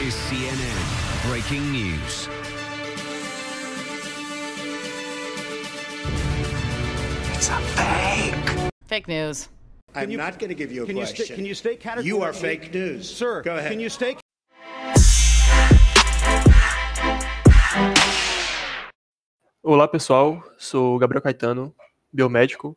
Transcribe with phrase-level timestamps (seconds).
[0.00, 2.28] is CNN Breaking News.
[8.86, 9.48] Fake news.
[9.94, 11.24] I'm you- not going to give you a Can you, question.
[11.26, 12.08] sta- can you state categorically?
[12.08, 13.08] You are fake news.
[13.08, 13.70] Sir, Go ahead.
[13.70, 14.18] can you state
[19.62, 21.74] Olá pessoal, sou o Gabriel Caetano,
[22.12, 22.76] biomédico.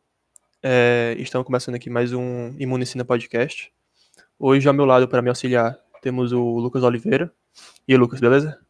[0.62, 3.72] É, estamos começando aqui mais um Imunicina Podcast.
[4.38, 7.32] Hoje ao meu lado para me auxiliar temos o Lucas Oliveira.
[7.88, 8.60] E aí, Lucas, beleza?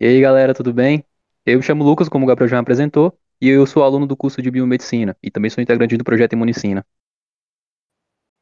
[0.00, 1.04] E aí, galera, tudo bem?
[1.44, 4.16] Eu me chamo Lucas, como o Gabriel já me apresentou, e eu sou aluno do
[4.16, 6.86] curso de Biomedicina e também sou integrante do projeto Imunicina.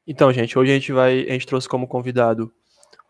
[0.07, 2.53] Então, gente, hoje a gente vai, a gente trouxe como convidado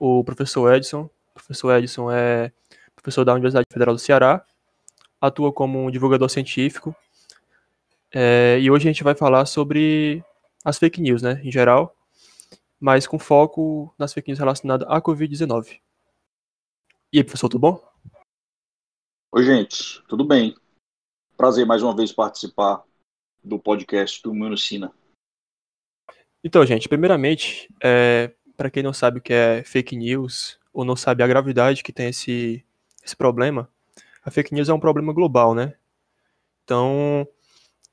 [0.00, 1.02] o professor Edson.
[1.02, 2.50] O professor Edson é
[2.96, 4.42] professor da Universidade Federal do Ceará,
[5.20, 6.96] atua como um divulgador científico.
[8.14, 10.24] é, e hoje a gente vai falar sobre
[10.64, 11.94] as fake news, né, em geral,
[12.84, 15.80] mas com foco nas fake news relacionadas à Covid-19.
[17.10, 17.82] E aí, professor, tudo bom?
[19.32, 20.54] Oi, gente, tudo bem?
[21.34, 22.84] Prazer mais uma vez participar
[23.42, 24.92] do podcast do Imunicina.
[26.44, 30.94] Então, gente, primeiramente, é, para quem não sabe o que é fake news, ou não
[30.94, 32.62] sabe a gravidade que tem esse,
[33.02, 33.66] esse problema,
[34.22, 35.74] a fake news é um problema global, né?
[36.64, 37.26] Então,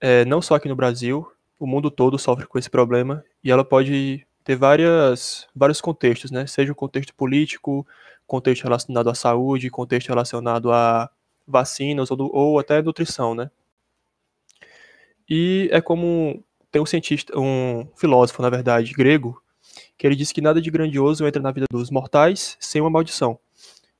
[0.01, 3.63] é, não só aqui no Brasil, o mundo todo sofre com esse problema, e ela
[3.63, 6.47] pode ter várias, vários contextos, né?
[6.47, 7.85] Seja o contexto político,
[8.27, 11.09] contexto relacionado à saúde, contexto relacionado a
[11.47, 13.51] vacinas ou, do- ou até nutrição, né?
[15.29, 19.41] E é como tem um cientista, um filósofo, na verdade, grego,
[19.97, 23.39] que ele disse que nada de grandioso entra na vida dos mortais sem uma maldição.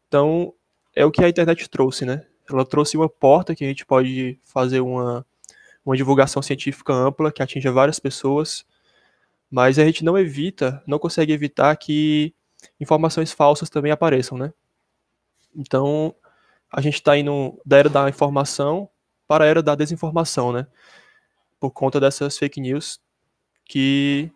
[0.08, 0.53] Então,
[0.95, 2.25] é o que a internet trouxe, né?
[2.50, 5.25] Ela trouxe uma porta que a gente pode fazer uma,
[5.86, 8.66] uma divulgação científica ampla que atinja várias pessoas,
[9.52, 12.34] mas a gente não evita, não consegue evitar que
[12.80, 14.54] informações falsas também apareçam, né?
[15.54, 16.16] Então,
[16.72, 18.90] a gente está indo da era da informação
[19.28, 20.66] para a era da desinformação, né?
[21.59, 23.00] Por conta dessas fake news
[23.66, 24.31] que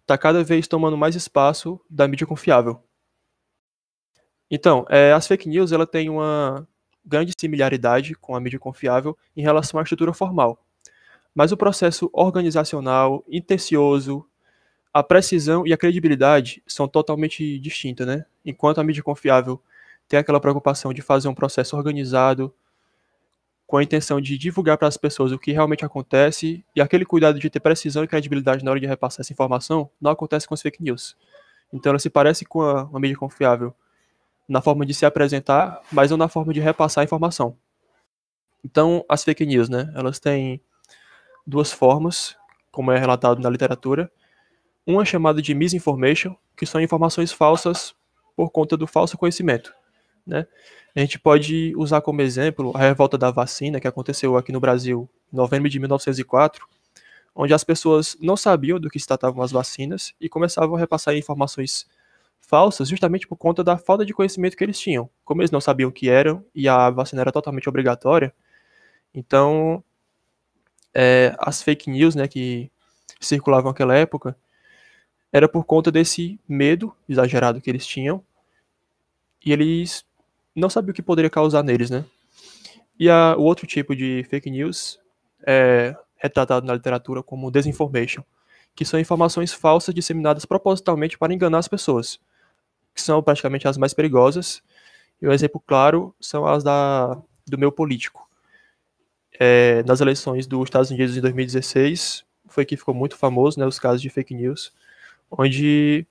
[0.00, 2.82] está cada vez tomando mais espaço da mídia confiável.
[4.50, 6.66] Então, é, as fake news ela tem uma
[7.04, 10.58] grande similaridade com a mídia confiável em relação à estrutura formal.
[11.34, 14.26] Mas o processo organizacional, intencioso,
[14.94, 18.24] a precisão e a credibilidade são totalmente distintas, né?
[18.46, 19.60] Enquanto a mídia confiável
[20.08, 22.54] tem aquela preocupação de fazer um processo organizado,
[23.66, 27.40] com a intenção de divulgar para as pessoas o que realmente acontece e aquele cuidado
[27.40, 30.62] de ter precisão e credibilidade na hora de repassar essa informação não acontece com as
[30.62, 31.16] fake news.
[31.72, 33.74] Então ela se parece com a, uma mídia confiável
[34.48, 37.56] na forma de se apresentar, mas não na forma de repassar a informação.
[38.62, 40.60] Então as fake news, né, elas têm
[41.44, 42.36] duas formas,
[42.70, 44.08] como é relatado na literatura.
[44.86, 47.94] Uma é chamada de misinformation, que são informações falsas
[48.36, 49.74] por conta do falso conhecimento,
[50.26, 50.46] né?
[50.94, 55.08] A gente pode usar como exemplo a revolta da vacina que aconteceu aqui no Brasil
[55.32, 56.66] em novembro de 1904,
[57.34, 61.16] onde as pessoas não sabiam do que se tratavam as vacinas e começavam a repassar
[61.16, 61.86] informações
[62.40, 65.10] falsas justamente por conta da falta de conhecimento que eles tinham.
[65.24, 68.32] Como eles não sabiam o que eram e a vacina era totalmente obrigatória,
[69.12, 69.82] então
[70.92, 72.70] é, as fake news né, que
[73.18, 74.36] circulavam naquela época
[75.34, 78.22] era por conta desse medo exagerado que eles tinham
[79.44, 80.06] e eles
[80.54, 82.04] não sabiam o que poderia causar neles, né?
[82.96, 85.00] E a, o outro tipo de fake news
[85.44, 88.22] é retratado na literatura como desinformation,
[88.76, 92.20] que são informações falsas disseminadas propositalmente para enganar as pessoas,
[92.94, 94.62] que são praticamente as mais perigosas.
[95.20, 98.30] E um exemplo claro são as da, do meio político.
[99.40, 103.80] É, nas eleições dos Estados Unidos em 2016, foi que ficou muito famoso, né, os
[103.80, 104.72] casos de fake news,
[105.36, 106.06] onde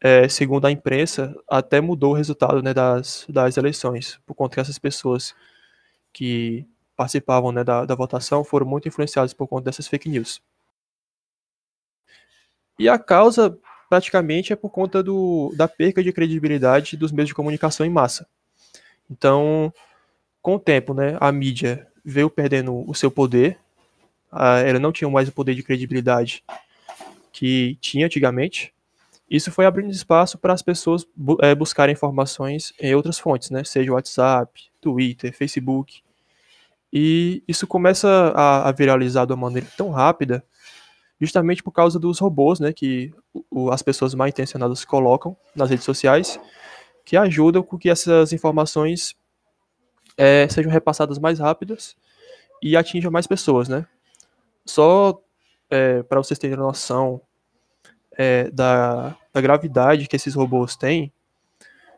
[0.00, 4.60] é, segundo a imprensa, até mudou o resultado né, das, das eleições, por conta que
[4.60, 5.34] essas pessoas
[6.12, 6.66] que
[6.96, 10.42] participavam né, da, da votação foram muito influenciadas por conta dessas fake news.
[12.78, 13.58] E a causa,
[13.90, 18.26] praticamente, é por conta do, da perca de credibilidade dos meios de comunicação em massa.
[19.10, 19.72] Então,
[20.40, 23.58] com o tempo, né, a mídia veio perdendo o seu poder,
[24.32, 26.42] ela não tinha mais o poder de credibilidade
[27.32, 28.72] que tinha antigamente,
[29.30, 33.62] isso foi abrindo espaço para as pessoas bu é, buscarem informações em outras fontes, né?
[33.62, 36.02] Seja WhatsApp, Twitter, Facebook.
[36.92, 40.44] E isso começa a, a viralizar de uma maneira tão rápida,
[41.20, 42.72] justamente por causa dos robôs, né?
[42.72, 43.14] Que
[43.48, 46.40] o, as pessoas mal intencionadas colocam nas redes sociais,
[47.04, 49.14] que ajudam com que essas informações
[50.16, 51.96] é, sejam repassadas mais rápidas
[52.60, 53.86] e atinjam mais pessoas, né?
[54.66, 55.22] Só
[55.70, 57.20] é, para vocês terem noção
[58.18, 61.12] é, da, da, gravidade que esses robôs têm,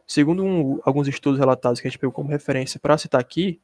[0.07, 3.59] Segundo um, alguns estudos relatados que a gente pegou como referência para citar aqui,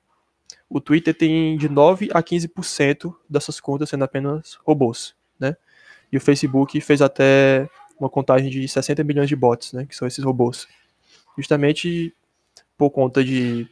[0.66, 5.56] o Twitter tem de 9 a 15% dessas contas sendo apenas robôs, né?
[6.10, 7.68] E o Facebook fez até
[8.00, 9.84] uma contagem de 60 milhões de bots, né?
[9.84, 10.66] Que são esses robôs.
[11.36, 12.14] Justamente
[12.78, 13.68] por conta de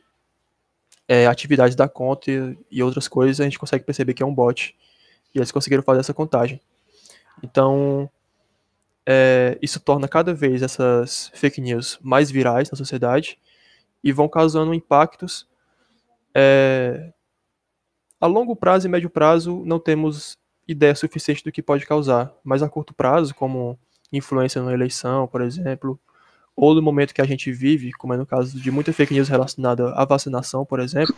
[1.09, 4.35] é, atividades da conta e, e outras coisas, a gente consegue perceber que é um
[4.35, 4.77] bot.
[5.37, 6.61] E eles conseguiram fazer essa contagem.
[7.44, 8.11] Então,
[9.06, 13.38] é, isso torna cada vez essas fake news mais virais na sociedade
[14.03, 15.47] e vão causando impactos
[16.38, 17.15] é,
[18.21, 20.37] a longo prazo e médio prazo não temos
[20.69, 23.79] ideia suficiente do que pode causar, mas a curto prazo, como
[24.12, 25.99] influência na eleição, por exemplo,
[26.55, 29.31] ou no momento que a gente vive, como é no caso de muita fake news
[29.31, 31.17] relacionada à vacinação, por exemplo,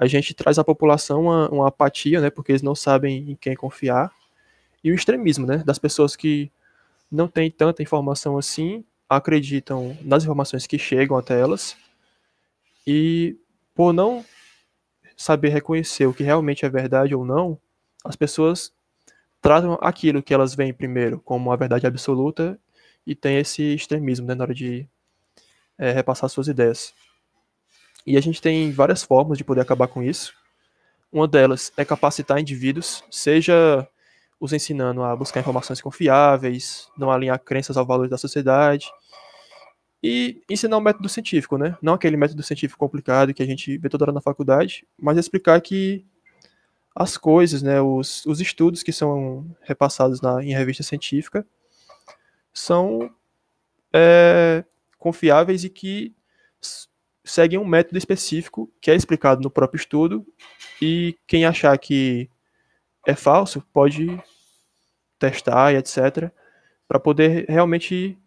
[0.00, 3.54] a gente traz à população uma, uma apatia, né, porque eles não sabem em quem
[3.54, 4.10] confiar,
[4.82, 6.50] e o extremismo, né, das pessoas que
[7.12, 11.76] não têm tanta informação assim, acreditam nas informações que chegam até elas,
[12.86, 13.36] e
[13.74, 14.24] por não
[15.14, 17.58] saber reconhecer o que realmente é verdade ou não,
[18.02, 18.72] as pessoas
[19.42, 22.58] tratam aquilo que elas veem primeiro como a verdade absoluta
[23.06, 24.88] e tem esse extremismo né, na hora de
[25.76, 26.94] é, repassar suas ideias.
[28.06, 30.32] E a gente tem várias formas de poder acabar com isso.
[31.12, 33.86] Uma delas é capacitar indivíduos, seja
[34.38, 38.90] os ensinando a buscar informações confiáveis, não alinhar crenças ao valor da sociedade,
[40.02, 41.76] e ensinar um método científico, né?
[41.82, 45.60] Não aquele método científico complicado que a gente vê toda hora na faculdade, mas explicar
[45.60, 46.06] que
[46.94, 51.46] as coisas, né, os, os estudos que são repassados na, em revista científica
[52.52, 53.10] são
[53.92, 54.64] é,
[54.98, 56.14] confiáveis e que
[57.30, 60.26] seguem um método específico que é explicado no próprio estudo
[60.80, 62.28] e quem achar que
[63.06, 64.20] é falso pode
[65.18, 66.32] testar e etc
[66.90, 68.18] para poder realmente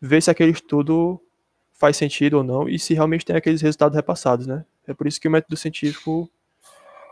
[0.00, 1.20] ver se aquele estudo
[1.72, 4.64] faz sentido ou não e se realmente tem aqueles resultados repassados, né?
[4.86, 6.30] É por isso que o método científico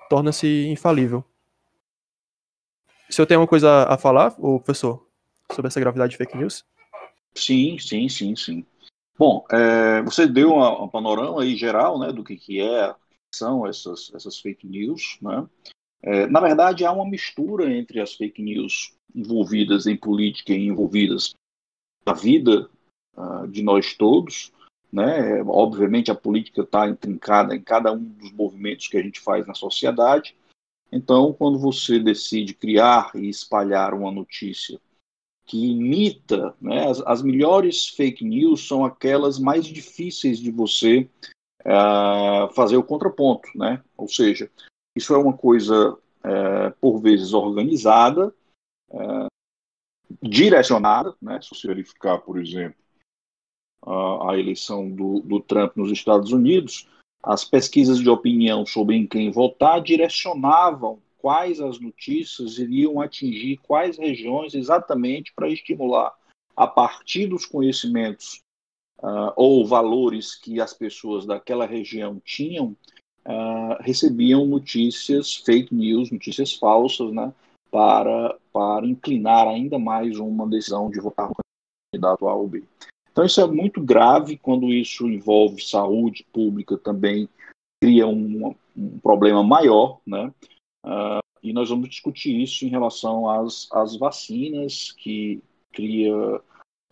[0.08, 1.25] torna-se infalível.
[3.08, 5.05] Se eu tenho uma coisa a falar, o professor,
[5.53, 6.64] sobre essa gravidade de fake news?
[7.35, 8.64] Sim, sim, sim, sim.
[9.20, 12.94] Bom, é, você deu um panorama aí geral, né, do que, que é,
[13.34, 15.46] são essas, essas fake news, né?
[16.02, 21.34] É, na verdade, há uma mistura entre as fake news envolvidas em política e envolvidas
[22.06, 22.70] na vida
[23.14, 24.55] uh, de nós todos.
[24.90, 25.43] Né?
[25.43, 29.52] Obviamente, a política está intrincada em cada um dos movimentos que a gente faz na
[29.52, 30.34] sociedade.
[30.90, 34.81] Então, quando você decide criar e espalhar uma notícia
[35.50, 41.11] que imita, né, as, as melhores fake news são aquelas mais difíceis de você
[41.62, 43.82] uh, fazer o contraponto, né?
[43.97, 44.49] Ou seja,
[44.97, 48.32] isso é uma coisa uh, por vezes organizada,
[48.91, 49.26] uh,
[50.23, 51.41] direcionada, né?
[51.43, 52.79] Se você verificar, por exemplo,
[53.85, 56.88] a, eleição do, do Trump nos Estados Unidos,
[57.20, 63.99] as pesquisas de opinião sobre em quem votar direcionavam quais as notícias iriam atingir quais
[63.99, 66.14] regiões exatamente para estimular,
[66.56, 68.40] a partir dos conhecimentos
[69.02, 72.76] uh, ou valores que as pessoas daquela região tinham,
[73.26, 77.32] uh, recebiam notícias, fake news, notícias falsas, né,
[77.70, 81.31] para, para inclinar ainda mais uma decisão de votar
[81.93, 82.64] candidato A ou B.
[83.12, 87.29] Então, isso é muito grave quando isso envolve saúde pública também,
[87.82, 90.32] cria um, um problema maior, né?
[90.84, 96.41] Uh, e nós vamos discutir isso em relação às, às vacinas, que cria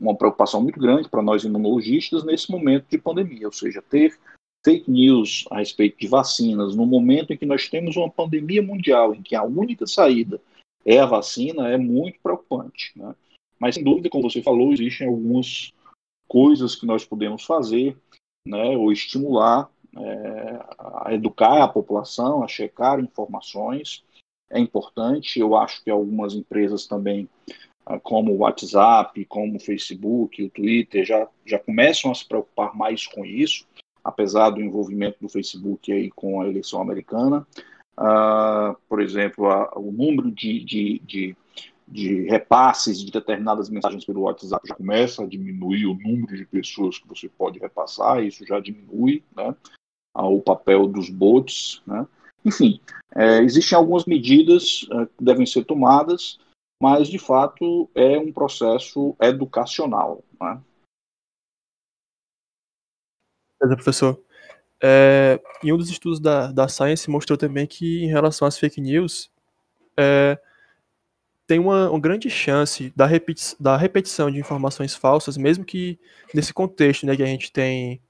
[0.00, 4.18] uma preocupação muito grande para nós imunologistas nesse momento de pandemia, ou seja, ter
[4.64, 9.14] fake news a respeito de vacinas no momento em que nós temos uma pandemia mundial,
[9.14, 10.40] em que a única saída
[10.85, 12.92] é a vacina, é muito preocupante.
[12.97, 13.14] Né?
[13.59, 15.73] Mas, sem dúvida, como você falou, existem algumas
[16.28, 17.97] coisas que nós podemos fazer,
[18.47, 24.05] né, ou estimular é, a educar a população, a checar informações.
[24.50, 25.38] É importante.
[25.38, 27.28] Eu acho que algumas empresas também,
[27.85, 32.75] ah, como o WhatsApp, como o Facebook, o Twitter, já, já começam a se preocupar
[32.75, 33.67] mais com isso,
[34.02, 37.47] apesar do envolvimento do Facebook aí com a eleição americana.
[37.99, 41.37] Uh, por exemplo, a, o número de, de, de
[41.90, 46.99] de repasses de determinadas mensagens pelo WhatsApp já começa a diminuir o número de pessoas
[46.99, 49.55] que você pode repassar, isso já diminui né,
[50.22, 51.82] o papel dos bots.
[51.87, 52.06] Né.
[52.44, 52.80] Enfim,
[53.14, 56.38] é, existem algumas medidas é, que devem ser tomadas,
[56.82, 60.22] mas de fato é um processo educacional.
[60.40, 60.60] Né.
[63.60, 64.20] Beleza, professor.
[64.80, 68.80] É, em um dos estudos da, da Science mostrou também que em relação às fake
[68.80, 69.28] news,
[69.98, 70.38] é,
[71.48, 75.98] tem uma, uma grande chance da, repeti da repetição de informações falsas, mesmo que
[76.32, 78.00] nesse contexto, né, que a gente tem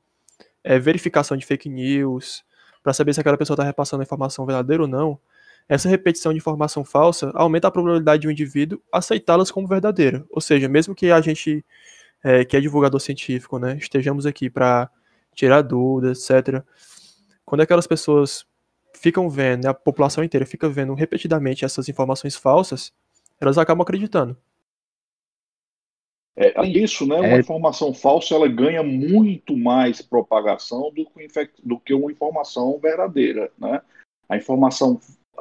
[0.65, 2.45] é, verificação de fake news,
[2.83, 5.19] para saber se aquela pessoa está repassando a informação verdadeira ou não,
[5.69, 10.25] essa repetição de informação falsa aumenta a probabilidade de um indivíduo aceitá-las como verdadeira.
[10.31, 11.65] Ou seja, mesmo que a gente,
[12.25, 14.91] é, que é divulgador científico, né, estejamos aqui para
[15.35, 16.63] tirar dúvidas, etc.,
[17.45, 18.47] quando aquelas pessoas
[18.95, 22.93] ficam vendo, né, a população inteira fica vendo repetidamente essas informações falsas,
[23.41, 24.37] elas acabam acreditando.
[26.41, 27.41] É, além disso, né, uma é...
[27.41, 31.27] informação falsa ela ganha muito mais propagação do que,
[31.65, 33.51] do que uma informação verdadeira.
[33.59, 33.83] Né?
[34.29, 35.01] A informação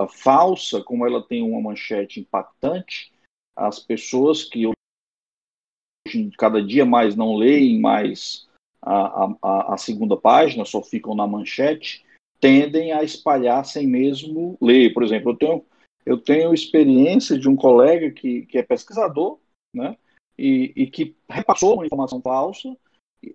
[0.10, 3.14] falsa, como ela tem uma manchete impactante,
[3.56, 8.48] as pessoas que hoje, cada dia mais não leem mais
[8.82, 12.04] a, a, a segunda página, só ficam na manchete,
[12.40, 14.94] tendem a espalhar sem mesmo ler.
[14.96, 15.66] Por exemplo, eu tenho,
[16.08, 19.38] eu tenho experiência de um colega que, que é pesquisador,
[19.72, 19.96] né?
[20.38, 22.76] E, e que repassou uma informação falsa,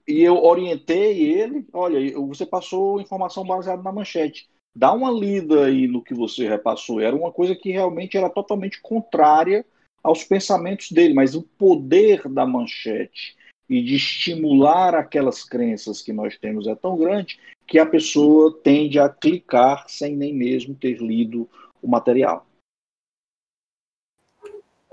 [0.07, 4.49] e eu orientei ele, olha, você passou informação baseada na manchete.
[4.75, 7.01] Dá uma lida aí no que você repassou.
[7.01, 9.67] Era uma coisa que realmente era totalmente contrária
[10.03, 13.37] aos pensamentos dele, mas o poder da manchete
[13.69, 18.99] e de estimular aquelas crenças que nós temos é tão grande que a pessoa tende
[18.99, 21.49] a clicar sem nem mesmo ter lido
[21.81, 22.47] o material.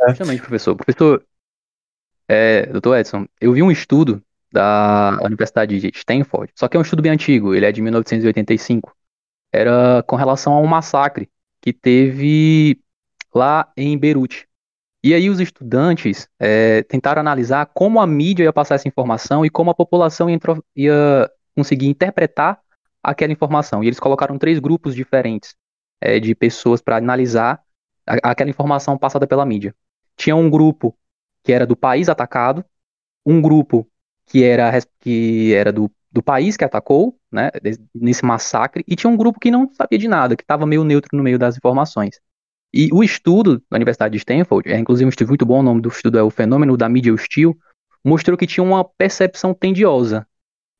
[0.08, 0.76] Justamente, professor.
[0.76, 1.26] Professor,
[2.30, 6.84] é, doutor Edson, eu vi um estudo da Universidade de Stanford, só que é um
[6.84, 8.96] estudo bem antigo, ele é de 1985.
[9.52, 11.28] Era com relação a um massacre
[11.60, 12.80] que teve
[13.34, 14.48] lá em Beirute.
[15.04, 19.50] E aí os estudantes é, tentaram analisar como a mídia ia passar essa informação e
[19.50, 20.40] como a população ia,
[20.76, 22.60] ia conseguir interpretar
[23.02, 23.84] aquela informação.
[23.84, 25.56] E eles colocaram três grupos diferentes
[26.02, 27.62] é, de pessoas para analisar
[28.06, 29.74] a, aquela informação passada pela mídia.
[30.16, 30.96] Tinha um grupo
[31.44, 32.64] que era do país atacado,
[33.26, 33.88] um grupo
[34.26, 37.50] que era, que era do, do país que atacou, né,
[37.94, 41.18] nesse massacre, e tinha um grupo que não sabia de nada, que estava meio neutro
[41.18, 42.20] no meio das informações.
[42.74, 45.82] E o estudo da Universidade de Stanford, é inclusive um estudo muito bom, o nome
[45.82, 47.58] do estudo é O Fenômeno da Mídia Hostil,
[48.04, 50.28] mostrou que tinha uma percepção tendiosa,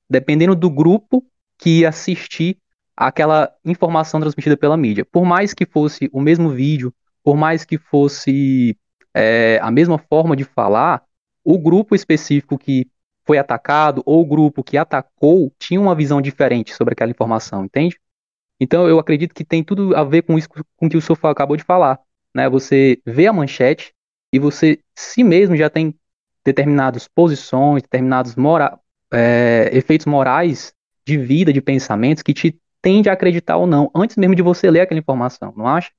[0.10, 1.26] dependendo do grupo
[1.58, 2.58] que ia assistir
[2.96, 5.06] aquela informação transmitida pela mídia.
[5.06, 8.78] Por mais que fosse o mesmo vídeo, por mais que fosse
[9.14, 11.04] é, a mesma forma de falar,
[11.44, 12.88] o grupo específico que
[13.26, 18.00] foi atacado ou o grupo que atacou tinha uma visão diferente sobre aquela informação, entende?
[18.60, 21.56] Então eu acredito que tem tudo a ver com isso com que o senhor acabou
[21.56, 22.00] de falar,
[22.36, 22.50] né?
[22.50, 23.94] Você vê a manchete
[24.34, 25.96] e você si mesmo já tem
[26.44, 28.80] determinadas posições, determinados mora
[29.14, 30.74] é, efeitos morais
[31.06, 34.70] de vida, de pensamentos que te tende a acreditar ou não, antes mesmo de você
[34.70, 35.92] ler aquela informação, não acha?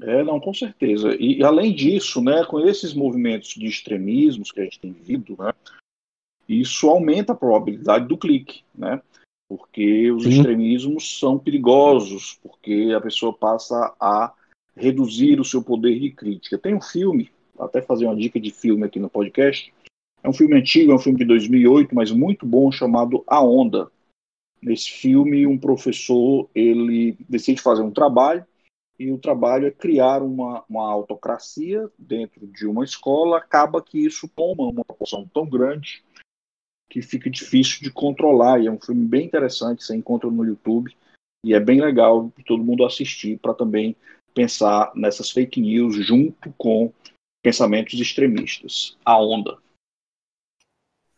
[0.00, 1.16] É, não, com certeza.
[1.18, 5.52] E além disso, né, com esses movimentos de extremismos que a gente tem visto, né,
[6.48, 9.02] isso aumenta a probabilidade do clique, né?
[9.48, 10.30] Porque os Sim.
[10.30, 14.32] extremismos são perigosos, porque a pessoa passa a
[14.76, 16.58] reduzir o seu poder de crítica.
[16.58, 19.72] Tem um filme, até fazer uma dica de filme aqui no podcast.
[20.22, 23.90] É um filme antigo, é um filme de 2008, mas muito bom, chamado A Onda.
[24.62, 28.44] Nesse filme, um professor ele decide fazer um trabalho
[28.98, 34.28] e o trabalho é criar uma, uma autocracia dentro de uma escola, acaba que isso
[34.28, 36.02] toma uma proporção tão grande
[36.90, 38.60] que fica difícil de controlar.
[38.60, 40.96] E é um filme bem interessante, você encontra no YouTube,
[41.44, 43.94] e é bem legal todo mundo assistir para também
[44.34, 46.92] pensar nessas fake news junto com
[47.42, 48.96] pensamentos extremistas.
[49.04, 49.58] A onda.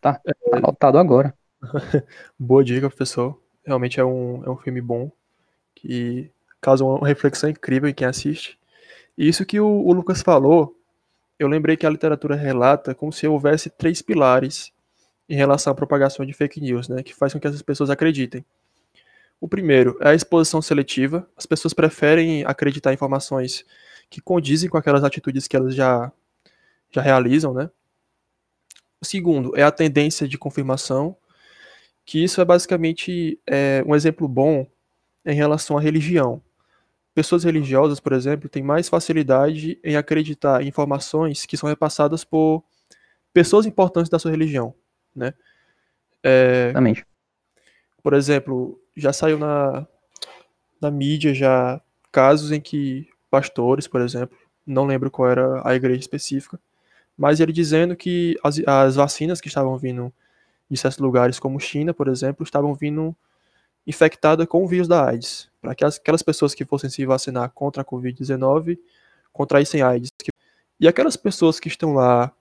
[0.00, 1.34] Tá, tá anotado agora.
[2.38, 3.40] Boa dica, professor.
[3.64, 5.10] Realmente é um, é um filme bom
[5.74, 8.58] que causa uma reflexão incrível em quem assiste.
[9.16, 10.76] E isso que o, o Lucas falou,
[11.38, 14.72] eu lembrei que a literatura relata como se houvesse três pilares
[15.28, 18.44] em relação à propagação de fake news, né, que faz com que essas pessoas acreditem.
[19.40, 21.26] O primeiro é a exposição seletiva.
[21.36, 23.64] As pessoas preferem acreditar em informações
[24.10, 26.12] que condizem com aquelas atitudes que elas já,
[26.90, 27.70] já realizam, né?
[29.00, 31.16] O segundo é a tendência de confirmação,
[32.04, 34.66] que isso é basicamente é, um exemplo bom
[35.24, 36.42] em relação à religião
[37.14, 42.62] pessoas religiosas, por exemplo, têm mais facilidade em acreditar em informações que são repassadas por
[43.32, 44.74] pessoas importantes da sua religião,
[45.14, 45.34] né?
[46.22, 47.06] É, Exatamente.
[48.02, 49.86] Por exemplo, já saiu na,
[50.80, 54.36] na mídia já casos em que pastores, por exemplo,
[54.66, 56.58] não lembro qual era a igreja específica,
[57.16, 60.12] mas ele dizendo que as, as vacinas que estavam vindo
[60.70, 63.14] de certos lugares, como China, por exemplo, estavam vindo
[63.86, 67.82] infectada com o vírus da AIDS, para que aquelas pessoas que fossem se vacinar contra
[67.82, 68.78] a Covid-19
[69.32, 70.10] contraíssem AIDS.
[70.78, 72.32] E aquelas pessoas que estão lá,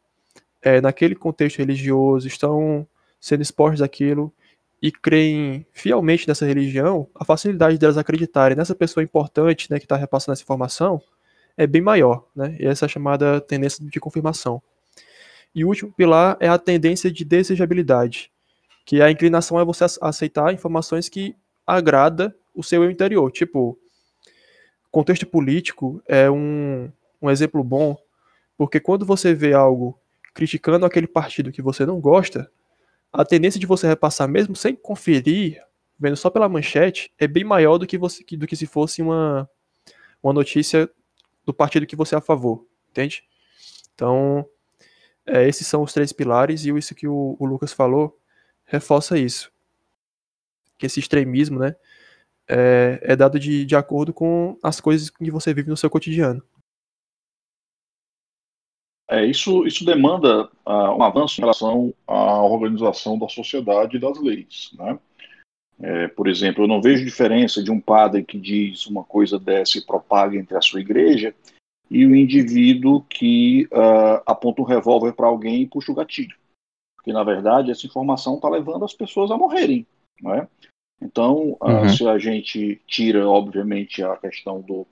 [0.62, 2.88] é, naquele contexto religioso, estão
[3.20, 4.34] sendo expostas àquilo
[4.82, 9.98] e creem fielmente nessa religião, a facilidade delas acreditarem nessa pessoa importante, né, que está
[9.98, 11.02] repassando essa informação,
[11.58, 12.56] é bem maior, né?
[12.58, 14.62] E essa é a chamada tendência de confirmação.
[15.54, 18.32] E o último pilar é a tendência de desejabilidade,
[18.86, 21.36] que a inclinação é você aceitar informações que
[21.68, 23.32] agrada o seu eu interior.
[23.32, 23.80] Tipo,
[24.92, 27.98] contexto político é um, um exemplo bom,
[28.58, 30.00] porque quando você vê algo
[30.34, 32.52] criticando aquele partido que você não gosta,
[33.12, 35.64] a tendência de você repassar mesmo sem conferir,
[35.98, 39.50] vendo só pela manchete, é bem maior do que, você, do que se fosse uma,
[40.22, 40.90] uma notícia
[41.46, 43.24] do partido que você é a favor, entende?
[43.96, 44.46] Então,
[45.26, 48.18] é, esses são os três pilares e isso que o, o, Lucas falou
[48.66, 49.52] reforça isso.
[50.78, 51.76] Que esse extremismo, né,
[52.50, 56.44] é, é dado de, de acordo com as coisas que você vive no seu cotidiano.
[59.10, 64.20] É, isso, isso demanda uh, um avanço em relação à organização da sociedade e das
[64.20, 64.72] leis.
[64.78, 65.00] Né?
[65.82, 69.78] É, por exemplo, eu não vejo diferença de um padre que diz uma coisa dessa
[69.78, 71.34] e propaga entre a sua igreja
[71.90, 76.38] e o indivíduo que uh, aponta um revólver para alguém e puxa o gatilho.
[76.96, 79.88] Porque, na verdade, essa informação está levando as pessoas a morrerem.
[80.22, 80.48] Não é?
[81.02, 81.90] Então, uh, uhum.
[81.90, 84.86] se a gente tira, obviamente, a questão do,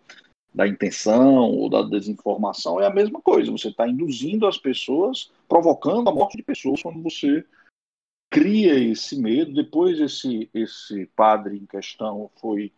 [0.54, 3.52] da intenção ou da desinformação, é a mesma coisa.
[3.52, 7.46] Você está induzindo as pessoas, provocando a morte de pessoas quando você
[8.30, 9.54] cria esse medo.
[9.54, 12.72] Depois, esse, esse padre em questão foi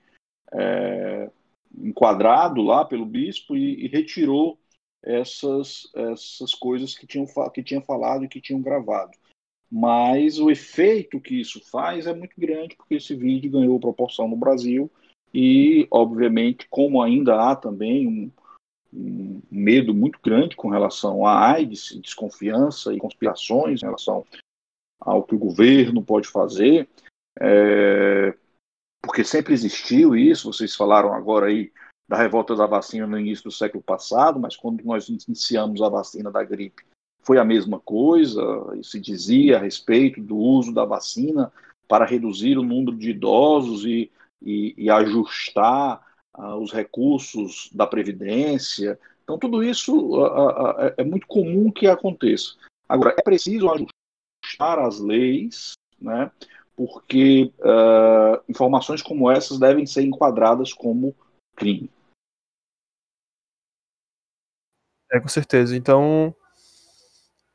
[0.52, 1.30] é,
[1.78, 4.60] enquadrado lá pelo bispo e, e, retirou
[5.04, 9.12] essas, essas coisas que tinham, que tinha falado e que tinham gravado.
[9.72, 14.36] Mas o efeito que isso faz é muito grande, porque esse vídeo ganhou proporção no
[14.36, 14.90] Brasil
[15.34, 18.32] e, obviamente, como ainda há também um,
[18.92, 24.26] um medo muito grande com relação à AIDS, desconfiança e conspirações em relação
[25.00, 26.90] ao que o governo pode fazer,
[27.40, 28.36] é,
[29.02, 31.72] porque sempre existiu isso, vocês falaram agora aí
[32.10, 36.32] da revolta da vacina no início do século passado, mas quando nós iniciamos a vacina
[36.32, 36.84] da gripe,
[37.30, 38.42] foi a mesma coisa,
[38.82, 41.52] se dizia a respeito do uso da vacina
[41.88, 44.12] para reduzir o número de idosos e
[44.42, 46.06] e, e ajustar
[46.38, 49.00] uh, os recursos da Previdência.
[49.24, 52.56] Então, tudo isso uh, uh, é muito comum que aconteça.
[52.88, 56.32] Agora, é preciso ajustar as leis, né,
[56.76, 57.52] porque
[58.48, 61.14] informações como essas devem ser enquadradas como
[61.56, 61.92] crime.
[65.12, 65.76] É, com certeza.
[65.76, 66.34] Então,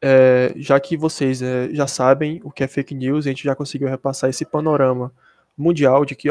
[0.06, 3.56] é, já que vocês é, já sabem o que é fake news, a gente já
[3.56, 5.10] conseguiu repassar esse panorama
[5.56, 6.30] mundial de que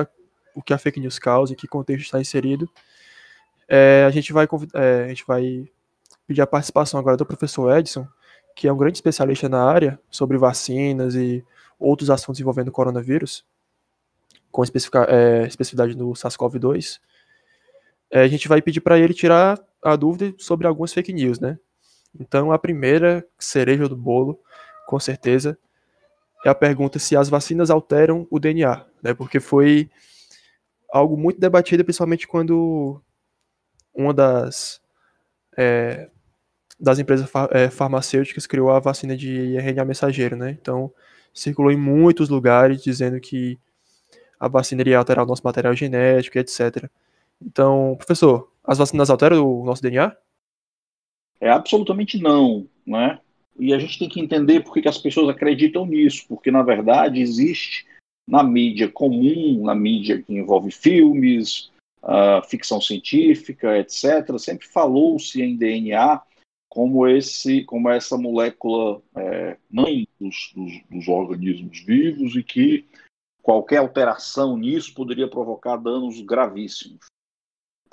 [0.54, 2.70] o que a fake news causa, em que contexto está inserido.
[3.68, 5.68] É, a, gente vai, é, a gente vai
[6.28, 8.08] pedir a participação agora do professor Edson,
[8.56, 11.44] que é um grande especialista na área sobre vacinas e
[11.80, 13.44] outros assuntos envolvendo o coronavírus,
[14.52, 17.00] com é, especificidade no SARS-CoV-2.
[18.12, 21.58] É, a gente vai pedir para ele tirar a dúvida sobre algumas fake news, né?
[22.20, 24.40] Então, a primeira cereja do bolo,
[24.88, 25.58] com certeza,
[26.46, 29.14] é a pergunta se as vacinas alteram o DNA, né?
[29.14, 29.90] Porque foi
[30.92, 33.02] algo muito debatido, principalmente quando
[33.94, 34.82] uma das,
[35.58, 36.10] é,
[36.80, 40.52] das empresas é, farmacêuticas criou a vacina de RNA mensageiro, né?
[40.52, 40.94] Então,
[41.34, 43.60] circulou em muitos lugares dizendo que
[44.40, 46.90] a vacina iria alterar o nosso material genético, etc.
[47.42, 50.16] Então, professor, as vacinas alteram o nosso DNA?
[51.44, 53.20] É absolutamente não, né?
[53.60, 57.22] E a gente tem que entender por que as pessoas acreditam nisso, porque na verdade
[57.22, 57.86] existe
[58.26, 61.70] na mídia comum, na mídia que envolve filmes,
[62.02, 66.22] uh, ficção científica, etc., sempre falou-se em DNA
[66.70, 72.88] como esse, como essa molécula é, mãe dos, dos, dos, organismos vivos e que
[73.44, 77.06] qualquer alteração nisso poderia provocar danos gravíssimos.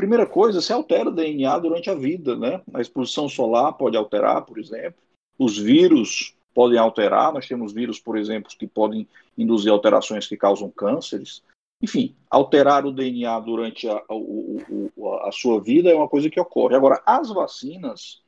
[0.01, 2.63] Primeira coisa, se altera o DNA durante a vida, né?
[2.73, 4.99] A exposição solar pode alterar, por exemplo.
[5.39, 7.35] Os vírus podem alterar.
[7.35, 11.43] Nós temos vírus, por exemplo, que podem induzir alterações que causam cânceres.
[11.83, 16.75] Enfim, alterar o DNA durante a, a, a sua vida é uma coisa que ocorre.
[16.75, 18.23] Agora, as vacinas,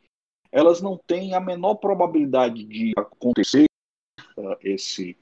[0.52, 3.64] elas não têm a menor probabilidade de acontecer
[4.37, 5.16] uh, esse,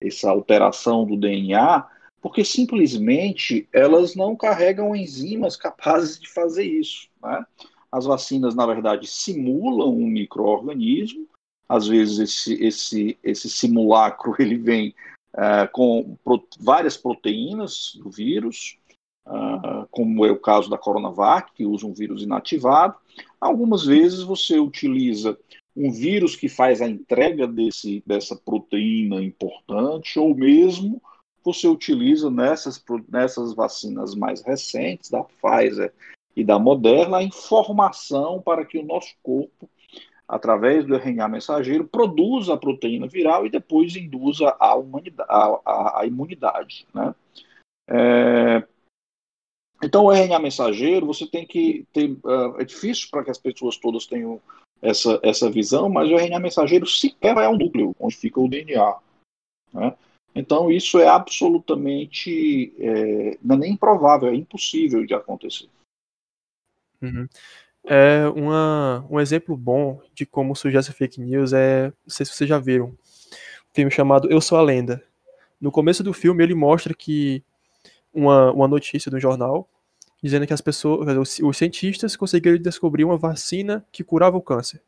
[0.00, 1.86] essa alteração do DNA,
[2.20, 7.08] porque simplesmente elas não carregam enzimas capazes de fazer isso.
[7.22, 7.44] Né?
[7.90, 11.26] As vacinas, na verdade, simulam um microorganismo
[11.68, 14.92] às vezes esse, esse, esse simulacro ele vem
[15.34, 18.76] uh, com pro, várias proteínas do vírus,
[19.24, 22.96] uh, como é o caso da Coronavac, que usa um vírus inativado,
[23.40, 25.38] Algumas vezes você utiliza
[25.74, 31.00] um vírus que faz a entrega desse, dessa proteína importante, ou mesmo
[31.44, 35.92] você utiliza nessas, nessas vacinas mais recentes, da Pfizer
[36.36, 39.68] e da Moderna, a informação para que o nosso corpo,
[40.28, 46.06] através do RNA mensageiro, produza a proteína viral e depois induza a, a, a, a
[46.06, 46.86] imunidade.
[46.94, 47.14] Né?
[47.88, 48.62] É,
[49.82, 52.10] então, o RNA mensageiro, você tem que ter.
[52.22, 54.40] Uh, é difícil para que as pessoas todas tenham
[54.82, 58.98] essa, essa visão, mas o RNA mensageiro sequer vai ao núcleo, onde fica o DNA.
[59.72, 59.96] Né?
[60.34, 62.72] Então, isso é absolutamente.
[62.78, 65.68] É, não é nem improvável, é impossível de acontecer.
[67.02, 67.28] Uhum.
[67.84, 71.86] É uma, um exemplo bom de como surgiu essa fake news é.
[71.86, 72.86] Não sei se vocês já viram.
[72.86, 75.02] Um filme chamado Eu Sou a Lenda.
[75.60, 77.42] No começo do filme, ele mostra que
[78.12, 79.68] uma, uma notícia do jornal
[80.22, 84.82] dizendo que as pessoas, os, os cientistas conseguiram descobrir uma vacina que curava o câncer.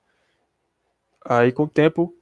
[1.25, 2.15] Aí, com o tempo,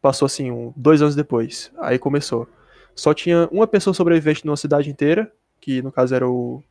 [0.00, 1.72] passou assim, um, dois anos depois.
[1.78, 2.48] Aí começou.
[2.94, 6.62] Só tinha uma pessoa sobrevivente numa cidade inteira, que no caso era o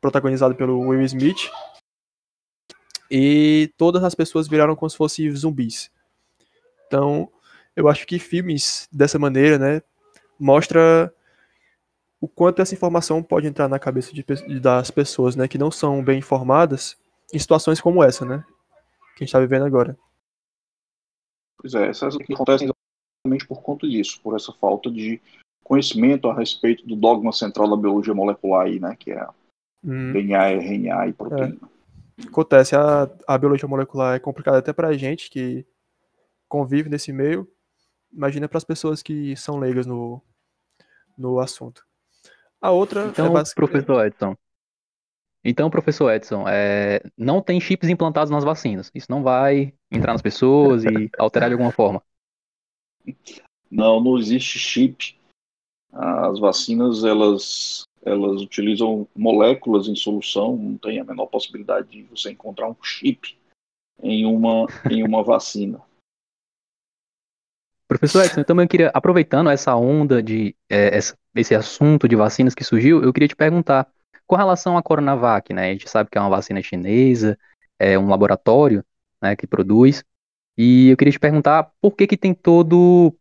[0.00, 1.50] protagonizado pelo Will Smith.
[3.10, 5.90] E todas as pessoas viraram como se fossem zumbis.
[6.86, 7.28] Então,
[7.76, 9.82] eu acho que filmes dessa maneira, né,
[10.38, 11.12] mostra
[12.20, 14.24] o quanto essa informação pode entrar na cabeça de,
[14.60, 16.96] das pessoas, né, que não são bem informadas
[17.32, 18.44] em situações como essa, né,
[19.16, 19.96] que a gente está vivendo agora.
[21.64, 25.18] Pois é, essas que acontecem exatamente por conta disso, por essa falta de
[25.62, 29.26] conhecimento a respeito do dogma central da biologia molecular aí, né, que é
[29.82, 30.12] hum.
[30.12, 31.58] DNA, RNA e proteína.
[32.18, 32.26] É.
[32.28, 35.64] Acontece, a, a biologia molecular é complicada até para a gente que
[36.46, 37.50] convive nesse meio,
[38.12, 40.20] imagina para as pessoas que são leigas no,
[41.16, 41.82] no assunto.
[42.60, 43.72] A outra é então, é basicamente...
[43.72, 44.36] professor Edson.
[45.44, 48.90] Então, professor Edson, é, não tem chips implantados nas vacinas.
[48.94, 52.02] Isso não vai entrar nas pessoas e alterar de alguma forma.
[53.70, 55.18] Não, não existe chip.
[55.92, 60.56] As vacinas elas elas utilizam moléculas em solução.
[60.56, 63.36] Não tem a menor possibilidade de você encontrar um chip
[64.02, 65.80] em uma em uma vacina.
[67.86, 70.98] Professor Edson, eu também queria, aproveitando essa onda de é,
[71.34, 73.86] esse assunto de vacinas que surgiu, eu queria te perguntar,
[74.26, 75.70] com relação à Coronavac, né?
[75.70, 77.38] A gente sabe que é uma vacina chinesa,
[77.78, 78.84] é um laboratório,
[79.20, 80.04] né, que produz,
[80.56, 83.14] e eu queria te perguntar por que que tem todo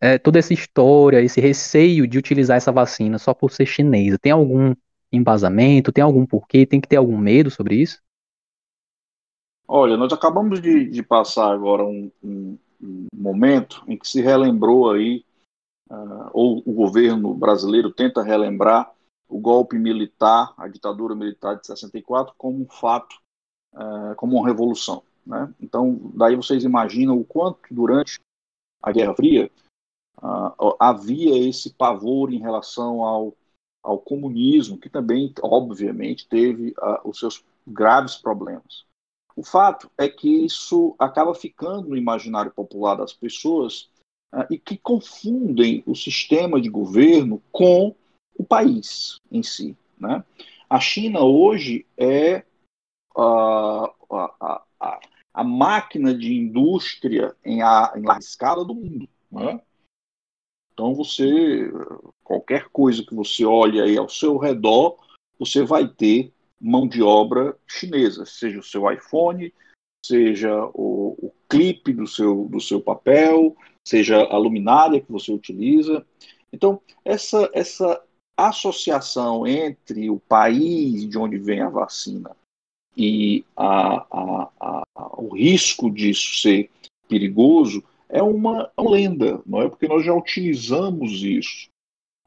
[0.00, 4.18] é, toda essa história, esse receio de utilizar essa vacina só por ser chinesa?
[4.18, 4.74] Tem algum
[5.12, 5.92] embasamento?
[5.92, 6.64] Tem algum porquê?
[6.64, 8.00] Tem que ter algum medo sobre isso?
[9.68, 14.90] Olha, nós acabamos de, de passar agora um, um um momento em que se relembrou
[14.90, 15.24] aí,
[15.90, 18.90] uh, ou o governo brasileiro tenta relembrar
[19.30, 23.16] o golpe militar, a ditadura militar de 64, como um fato,
[23.72, 25.02] uh, como uma revolução.
[25.24, 25.52] Né?
[25.60, 28.18] Então, daí vocês imaginam o quanto durante
[28.82, 29.50] a Guerra Fria
[30.18, 33.34] uh, havia esse pavor em relação ao,
[33.82, 38.84] ao comunismo, que também, obviamente, teve os seus graves problemas.
[39.36, 43.88] O fato é que isso acaba ficando no imaginário popular das pessoas
[44.34, 47.94] uh, e que confundem o sistema de governo com
[48.40, 49.76] o país em si.
[49.98, 50.24] Né?
[50.68, 52.42] A China hoje é
[53.14, 55.00] uh, a, a,
[55.34, 59.06] a, máquina de indústria em, a, em larga escala do mundo.
[59.30, 59.60] Né?
[60.72, 61.70] Então você,
[62.24, 64.96] qualquer coisa que você olhe aí ao seu redor,
[65.38, 69.52] você vai ter mão de obra chinesa, seja o seu iPhone,
[70.04, 73.54] seja o, o clipe do seu, do seu papel,
[73.86, 76.06] seja a luminária que você utiliza.
[76.50, 78.02] Então, essa, essa
[78.48, 82.34] associação entre o país de onde vem a vacina
[82.96, 84.84] e a, a, a,
[85.16, 86.70] o risco disso ser
[87.08, 89.68] perigoso é uma, lenda, não é?
[89.68, 91.68] Porque nós já utilizamos isso.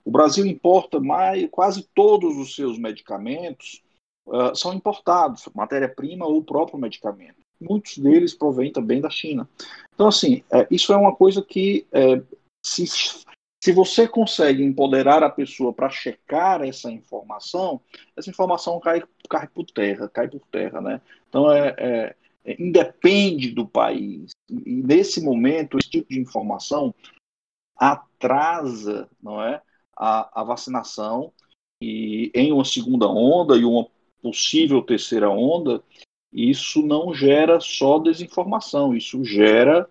[0.06, 3.82] O Brasil importa mais, quase todos os seus medicamentos
[4.26, 7.44] uh, são importados, matéria-prima ou o próprio medicamento.
[7.60, 9.48] Muitos deles provêm também da China.
[9.94, 12.22] Então, assim, é, isso é uma coisa que, é,
[12.66, 12.86] se,
[13.64, 17.80] se você consegue empoderar a pessoa para checar essa informação,
[18.14, 21.00] essa informação cai, cai por terra, cai por terra, né?
[21.30, 24.32] Então, é, é, é independe do país.
[24.50, 26.94] E nesse momento, esse tipo de informação
[27.78, 29.62] atrasa, não é,
[29.96, 31.32] a, a vacinação
[31.82, 33.88] e em uma segunda onda e uma
[34.22, 35.82] possível terceira onda,
[36.34, 39.90] isso não gera só desinformação, isso gera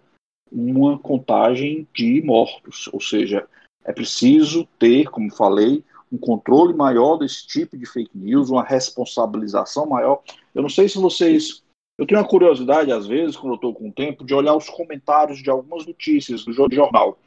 [0.51, 2.91] uma contagem de mortos.
[2.93, 3.49] Ou seja,
[3.85, 9.87] é preciso ter, como falei, um controle maior desse tipo de fake news, uma responsabilização
[9.87, 10.23] maior.
[10.55, 11.62] Eu não sei se vocês.
[11.99, 15.42] Eu tenho uma curiosidade, às vezes, quando eu estou com tempo, de olhar os comentários
[15.42, 17.18] de algumas notícias do jornal,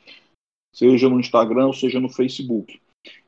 [0.74, 2.80] seja no Instagram, seja no Facebook.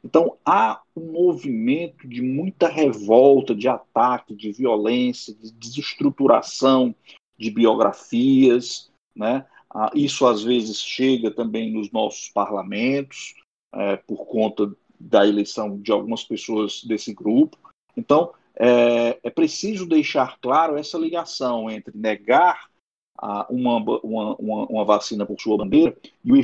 [0.04, 6.94] Então, há um movimento de muita revolta, de ataque, de violência, de desestruturação
[7.38, 9.46] de biografias, né?
[9.70, 13.36] Ah, isso às vezes chega também nos nossos parlamentos,
[13.74, 17.58] é, por conta da eleição de algumas pessoas desse grupo.
[17.96, 22.70] Então, é, é preciso deixar claro essa ligação entre negar
[23.18, 26.42] a, uma, uma, uma, vacina por sua bandeira e o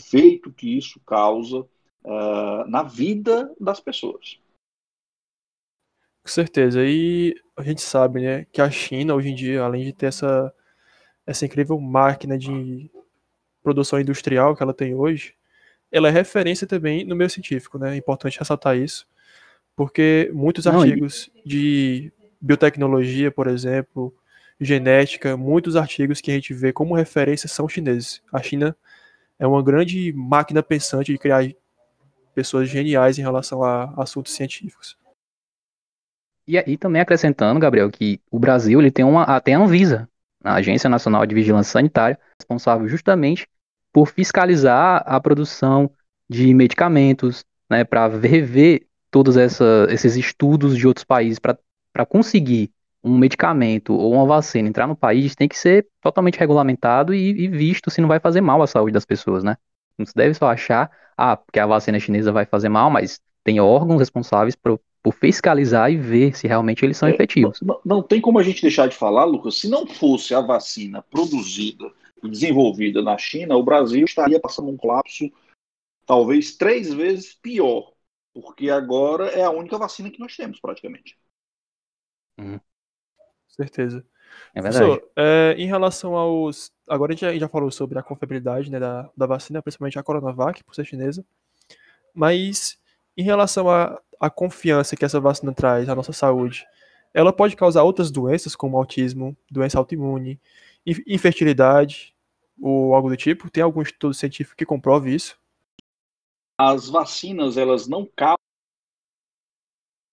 [0.00, 1.60] efeito que isso causa
[2.04, 4.38] uh, na vida das pessoas.
[6.22, 6.84] Com certeza.
[6.84, 10.54] E a gente sabe né, que a China, hoje em dia, além de ter essa,
[11.28, 12.90] essa incrível máquina de
[13.62, 15.34] produção industrial que ela tem hoje,
[15.92, 17.92] ela é referência também no meio científico, né?
[17.92, 19.06] É importante ressaltar isso,
[19.76, 21.48] porque muitos Não, artigos e...
[21.48, 24.14] de biotecnologia, por exemplo,
[24.58, 28.22] genética, muitos artigos que a gente vê como referência são chineses.
[28.32, 28.74] A China
[29.38, 31.46] é uma grande máquina pensante de criar
[32.34, 34.96] pessoas geniais em relação a assuntos científicos.
[36.46, 40.08] E aí também acrescentando, Gabriel, que o Brasil ele tem uma até a Anvisa,
[40.42, 43.48] a Agência Nacional de Vigilância Sanitária, responsável justamente
[43.92, 45.90] por fiscalizar a produção
[46.28, 52.70] de medicamentos, né, para rever todos essa, esses estudos de outros países para conseguir
[53.02, 57.48] um medicamento ou uma vacina entrar no país, tem que ser totalmente regulamentado e, e,
[57.48, 59.56] visto se não vai fazer mal à saúde das pessoas, né?
[59.96, 63.60] Não se deve só achar, ah, porque a vacina chinesa vai fazer mal, mas tem
[63.60, 67.60] órgãos responsáveis por, por fiscalizar e ver se realmente eles são é, efetivos.
[67.62, 71.02] Não, não tem como a gente deixar de falar, Lucas, se não fosse a vacina
[71.02, 71.90] produzida
[72.22, 75.30] desenvolvida na China, o Brasil estaria passando um colapso
[76.04, 77.92] talvez três vezes pior,
[78.34, 81.16] porque agora é a única vacina que nós temos, praticamente.
[82.38, 82.58] Uhum.
[83.48, 84.04] Certeza.
[84.54, 84.84] É verdade.
[84.84, 86.72] Professor, é, em relação aos.
[86.88, 90.02] Agora a gente já, já falou sobre a confiabilidade né, da, da vacina, principalmente a
[90.02, 91.24] Coronavac, por ser chinesa.
[92.14, 92.78] Mas
[93.18, 96.64] em relação à, à confiança que essa vacina traz à nossa saúde,
[97.12, 100.40] ela pode causar outras doenças, como autismo, doença autoimune,
[100.86, 102.14] infertilidade
[102.62, 103.50] ou algo do tipo?
[103.50, 105.36] Tem algum estudo científico que comprove isso?
[106.56, 108.08] As vacinas, elas não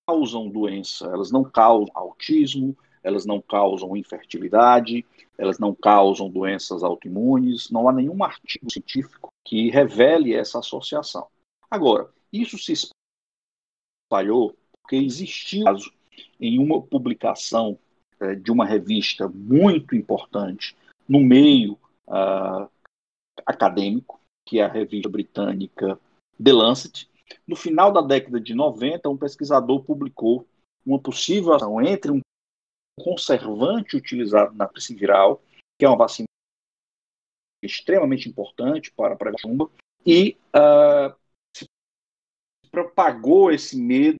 [0.07, 5.05] causam doença, elas não causam autismo, elas não causam infertilidade,
[5.37, 11.27] elas não causam doenças autoimunes, não há nenhum artigo científico que revele essa associação.
[11.69, 12.09] Agora,
[12.41, 12.73] isso se
[14.11, 15.65] espalhou porque existiu
[16.39, 17.77] em uma publicação
[18.19, 20.75] é, de uma revista muito importante
[21.07, 21.73] no meio
[22.07, 22.69] uh,
[23.45, 25.99] acadêmico, que é a revista britânica
[26.41, 27.09] The Lancet.
[27.47, 30.47] No final da década de 90, um pesquisador publicou
[30.85, 32.21] uma possível ação entre um
[32.99, 35.41] conservante utilizado na peste viral,
[35.77, 36.27] que é uma vacina
[37.63, 39.69] extremamente importante para a prevenção
[40.05, 41.15] e uh,
[42.75, 44.17] propagou esse medo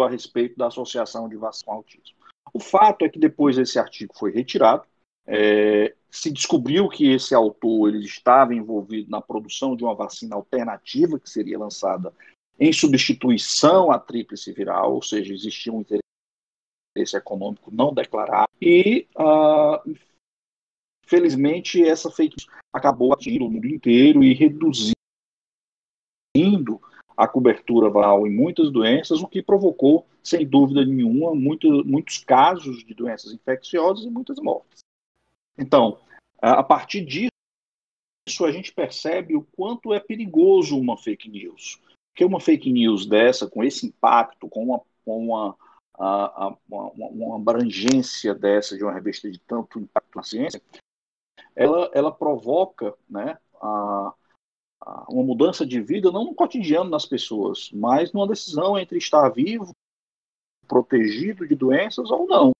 [0.00, 2.16] a respeito da associação de vacina com autismo.
[2.54, 4.84] O fato é que depois esse artigo foi retirado,
[5.26, 11.18] é, se descobriu que esse autor ele estava envolvido na produção de uma vacina alternativa
[11.18, 12.14] que seria lançada
[12.60, 18.48] em substituição à tríplice viral, ou seja, existia um interesse econômico não declarado.
[18.60, 19.96] E, uh,
[21.06, 24.94] felizmente, essa fake acabou atingindo o mundo inteiro e reduzindo
[27.22, 32.84] a cobertura varal em muitas doenças, o que provocou, sem dúvida nenhuma, muito, muitos casos
[32.84, 34.80] de doenças infecciosas e muitas mortes.
[35.56, 36.00] Então,
[36.40, 41.80] a partir disso, a gente percebe o quanto é perigoso uma fake news.
[42.12, 45.56] Porque uma fake news dessa, com esse impacto, com uma, com uma,
[46.68, 50.60] uma, uma abrangência dessa de uma revista de tanto impacto na ciência,
[51.54, 54.12] ela, ela provoca né, a,
[55.08, 59.74] uma mudança de vida, não no cotidiano das pessoas, mas numa decisão entre estar vivo,
[60.66, 62.52] protegido de doenças ou não.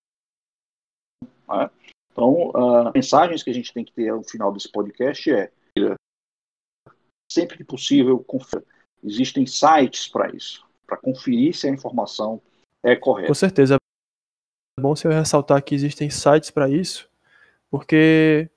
[1.48, 1.70] Né?
[2.12, 5.50] Então, uh, mensagens que a gente tem que ter ao final desse podcast é
[7.30, 8.62] sempre que possível, confira.
[9.02, 12.40] existem sites para isso, para conferir se a informação
[12.82, 13.28] é correta.
[13.28, 13.76] Com certeza.
[14.78, 17.08] É bom você ressaltar que existem sites para isso,
[17.70, 18.50] porque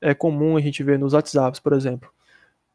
[0.00, 2.12] é comum a gente ver nos WhatsApps, por exemplo,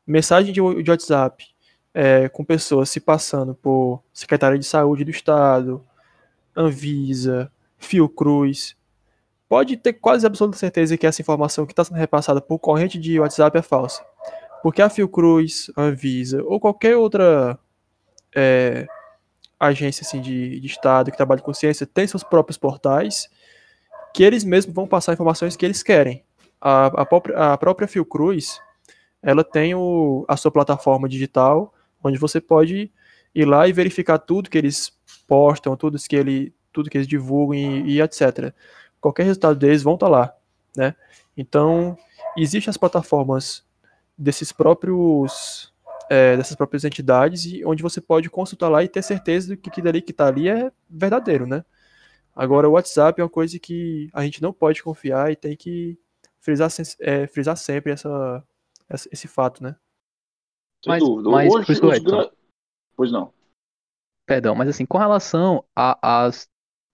[0.06, 1.46] mensagem de, de WhatsApp
[1.94, 5.84] é, com pessoas se passando por Secretaria de Saúde do Estado,
[6.56, 8.76] Anvisa, Fiocruz,
[9.48, 13.20] pode ter quase absoluta certeza que essa informação que está sendo repassada por corrente de
[13.20, 14.04] WhatsApp é falsa.
[14.62, 17.60] Porque a Fiocruz, Anvisa ou qualquer outra
[18.36, 18.88] é,
[19.60, 23.30] agência assim, de, de Estado que trabalha com ciência tem seus próprios portais
[24.14, 26.24] que eles mesmos vão passar informações que eles querem.
[26.62, 28.62] A, a, própria, a própria Fiocruz,
[29.24, 32.92] ela tem o, a sua plataforma digital, onde você pode
[33.34, 34.92] ir lá e verificar tudo que eles
[35.28, 38.54] postam, tudo que, ele, tudo que eles divulgam e, e etc.
[39.00, 40.36] Qualquer resultado deles vão estar tá lá,
[40.76, 40.94] né?
[41.36, 41.98] Então,
[42.38, 43.66] existem as plataformas
[44.18, 45.74] desses próprios
[46.10, 49.70] é, dessas próprias entidades e onde você pode consultar lá e ter certeza de que
[49.70, 51.64] aquilo ali que está ali é verdadeiro, né?
[52.36, 55.98] Agora, o WhatsApp é uma coisa que a gente não pode confiar e tem que
[56.42, 58.44] frisar, é, frisar sempre essa,
[58.90, 59.76] esse fato, né?
[60.84, 61.30] Sem mas, dúvida.
[61.30, 62.32] Mas, Hoje, gra...
[62.96, 63.34] Pois não.
[64.26, 66.48] Perdão, mas assim, com relação às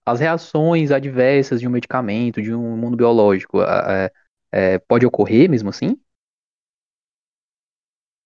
[0.04, 4.10] as reações adversas de um medicamento, de um mundo biológico, é,
[4.52, 5.96] é, pode ocorrer mesmo assim?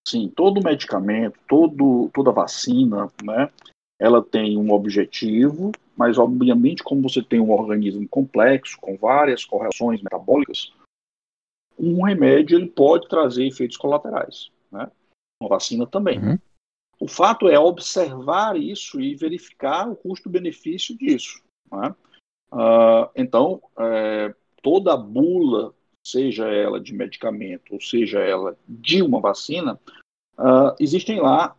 [0.07, 3.51] Sim, todo medicamento, todo, toda vacina, né,
[3.99, 10.03] ela tem um objetivo, mas obviamente como você tem um organismo complexo, com várias correções
[10.03, 10.73] metabólicas,
[11.79, 14.91] um remédio ele pode trazer efeitos colaterais, né?
[15.41, 16.19] Uma vacina também.
[16.19, 16.39] Uhum.
[17.01, 21.43] O fato é observar isso e verificar o custo-benefício disso.
[21.71, 21.95] Né?
[22.53, 25.75] Uh, então, é, toda bula,
[26.07, 29.79] seja ela de medicamento ou seja ela de uma vacina,
[30.39, 31.57] uh, existem lá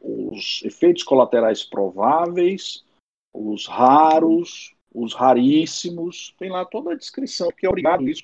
[0.00, 2.84] os efeitos colaterais prováveis,
[3.32, 8.22] os raros, os raríssimos, tem lá toda a descrição que é obrigado isso.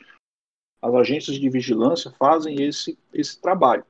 [0.85, 3.85] As agências de vigilância fazem esse, esse trabalho.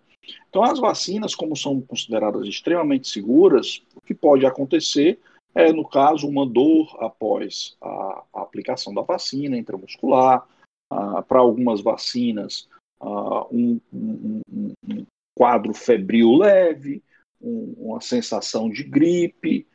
[0.49, 5.19] Então, as vacinas, como são consideradas extremamente seguras, o que pode acontecer
[5.55, 10.47] é, no caso, uma dor após a, a aplicação da vacina intramuscular,
[10.93, 12.69] uh, para algumas vacinas,
[13.01, 14.41] uh, um, um,
[14.89, 17.03] um, quadro febril leve,
[17.41, 19.67] uma sensação de gripe,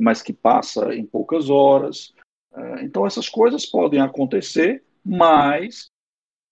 [0.00, 2.14] mas que passa em poucas horas.
[2.54, 5.87] É, então, essas coisas podem acontecer, mas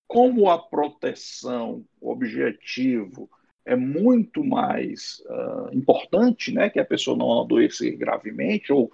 [0.07, 3.29] como a proteção, o objetivo
[3.65, 8.91] é muito mais uh, importante, né, que a pessoa não adoecer gravemente ou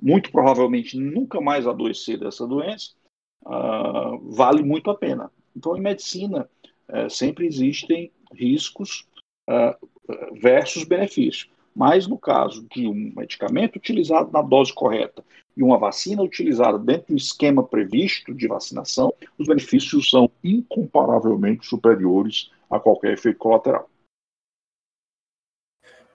[0.00, 2.92] muito provavelmente nunca mais adoecer dessa doença,
[3.44, 5.30] uh, vale muito a pena.
[5.54, 6.48] Então, em medicina,
[6.88, 9.06] uh, sempre existem riscos
[9.48, 9.88] uh,
[10.40, 11.50] versus benefícios.
[11.74, 15.24] Mas no caso de um medicamento utilizado na dose correta
[15.60, 22.50] e uma vacina utilizada dentro do esquema previsto de vacinação, os benefícios são incomparavelmente superiores
[22.70, 23.86] a qualquer efeito colateral.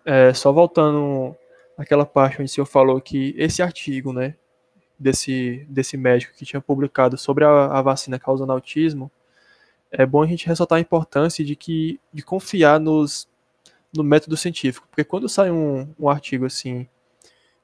[0.03, 1.35] É, só voltando
[1.77, 4.35] àquela parte onde o senhor falou que esse artigo, né,
[4.97, 9.11] desse, desse médico que tinha publicado sobre a, a vacina causando autismo,
[9.91, 13.27] é bom a gente ressaltar a importância de que de confiar nos
[13.95, 16.87] no método científico, porque quando sai um, um artigo assim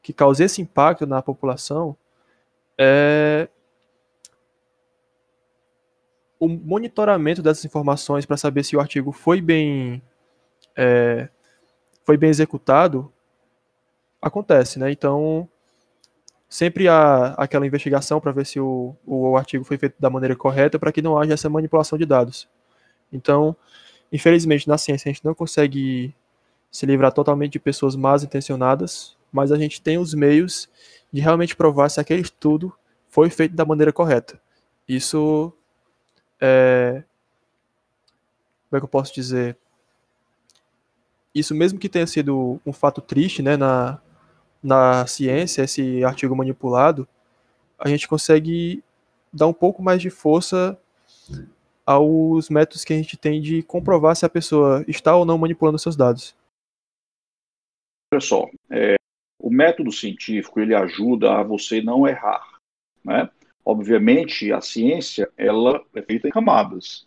[0.02, 1.96] que causa esse impacto na população,
[2.78, 3.48] é
[6.40, 10.02] o monitoramento dessas informações para saber se o artigo foi bem
[10.76, 11.30] é,
[12.04, 13.14] foi bem executado
[14.20, 14.92] acontece, né?
[14.92, 15.48] Então
[16.50, 20.80] sempre há aquela investigação para ver se o, o artigo foi feito da maneira correta
[20.80, 22.50] para que não haja essa manipulação de dados.
[23.14, 23.56] Então,
[24.12, 26.14] infelizmente, na ciência a gente não consegue
[26.72, 30.70] se livrar totalmente de pessoas mal intencionadas, mas a gente tem os meios
[31.12, 32.74] de realmente provar se aquele estudo
[33.08, 34.42] foi feito da maneira correta.
[34.88, 35.54] Isso
[36.40, 37.04] é.
[38.70, 39.58] Como é que eu posso dizer?
[41.34, 44.02] Isso, mesmo que tenha sido um fato triste né, na,
[44.62, 47.08] na ciência, esse artigo manipulado,
[47.80, 48.84] a gente consegue
[49.32, 50.78] dar um pouco mais de força
[51.86, 55.80] aos métodos que a gente tem de comprovar se a pessoa está ou não manipulando
[55.80, 56.36] seus dados.
[58.20, 58.96] Só, é,
[59.42, 62.46] o método científico ele ajuda a você não errar,
[63.04, 63.30] né?
[63.66, 67.06] Obviamente, a ciência ela é feita em camadas.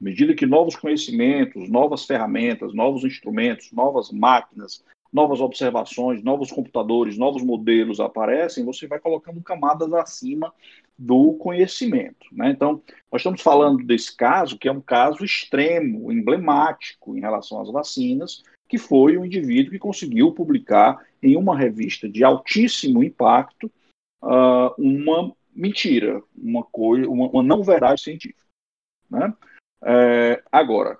[0.00, 7.18] À medida que novos conhecimentos, novas ferramentas, novos instrumentos, novas máquinas, novas observações, novos computadores,
[7.18, 10.52] novos modelos aparecem, você vai colocando camadas acima
[10.98, 12.26] do conhecimento.
[12.32, 12.50] Né?
[12.50, 17.70] Então, nós estamos falando desse caso, que é um caso extremo, emblemático em relação às
[17.70, 18.42] vacinas,
[18.72, 23.70] que foi um indivíduo que conseguiu publicar em uma revista de altíssimo impacto
[24.22, 28.42] uh, uma mentira, uma coisa, uma, uma não verdade científica.
[29.10, 29.30] Né?
[29.84, 30.98] É, agora,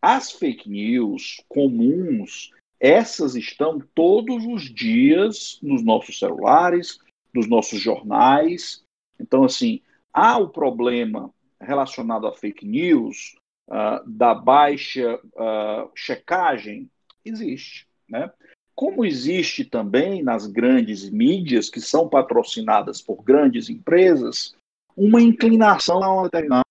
[0.00, 7.00] as fake news comuns essas estão todos os dias nos nossos celulares,
[7.34, 8.84] nos nossos jornais.
[9.18, 9.80] Então, assim,
[10.12, 13.34] há o problema relacionado a fake news,
[13.68, 16.88] uh, da baixa uh, checagem,
[17.28, 17.86] existe.
[18.08, 18.30] Né?
[18.78, 24.54] como existe também nas grandes mídias, que são patrocinadas por grandes empresas,
[24.96, 26.62] uma inclinação a uma determinada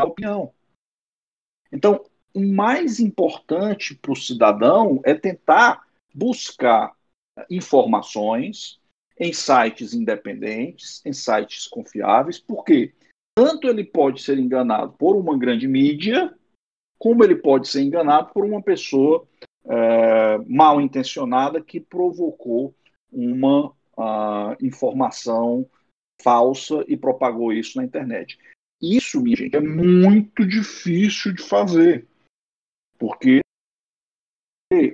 [0.00, 0.54] opinião.
[1.70, 2.02] Então,
[2.32, 6.96] o mais importante para o cidadão é tentar buscar
[7.50, 8.80] informações
[9.18, 12.94] em sites independentes, em sites confiáveis, porque
[13.36, 16.34] tanto ele pode ser enganado por uma grande mídia,
[16.98, 19.28] como ele pode ser enganado por uma pessoa
[19.70, 22.74] é, mal intencionada que provocou
[23.12, 25.64] uma uh, informação
[26.20, 28.36] falsa e propagou isso na internet.
[28.82, 32.08] Isso, minha gente, é muito difícil de fazer,
[32.98, 33.40] porque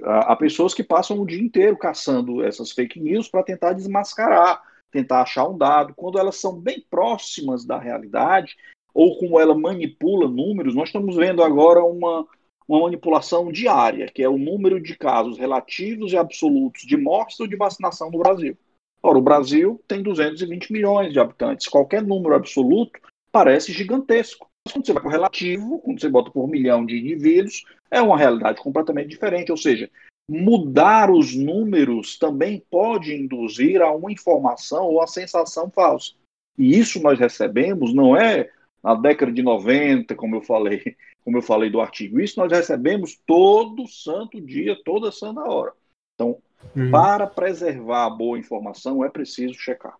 [0.05, 5.23] há pessoas que passam o dia inteiro caçando essas fake news para tentar desmascarar, tentar
[5.23, 5.95] achar um dado.
[5.95, 8.57] Quando elas são bem próximas da realidade,
[8.93, 12.27] ou como ela manipula números, nós estamos vendo agora uma,
[12.69, 17.47] uma manipulação diária, que é o número de casos relativos e absolutos de mortes ou
[17.47, 18.57] de vacinação no Brasil.
[19.03, 21.69] Ora, o Brasil tem 220 milhões de habitantes.
[21.69, 22.99] Qualquer número absoluto
[23.31, 24.49] parece gigantesco.
[24.65, 28.19] Mas quando você vai o relativo, quando você bota por milhão de indivíduos, é uma
[28.19, 29.53] realidade completamente diferente.
[29.53, 29.89] Ou seja,
[30.29, 36.13] mudar os números também pode induzir a uma informação ou a sensação falsa.
[36.59, 38.51] E isso nós recebemos não é
[38.87, 42.21] na década de 90, como eu falei, como eu falei do artigo.
[42.21, 45.73] Isso nós recebemos todo santo dia, toda santa hora.
[46.15, 46.41] Então,
[46.77, 46.93] uhum.
[46.93, 49.97] para preservar a boa informação, é preciso checar.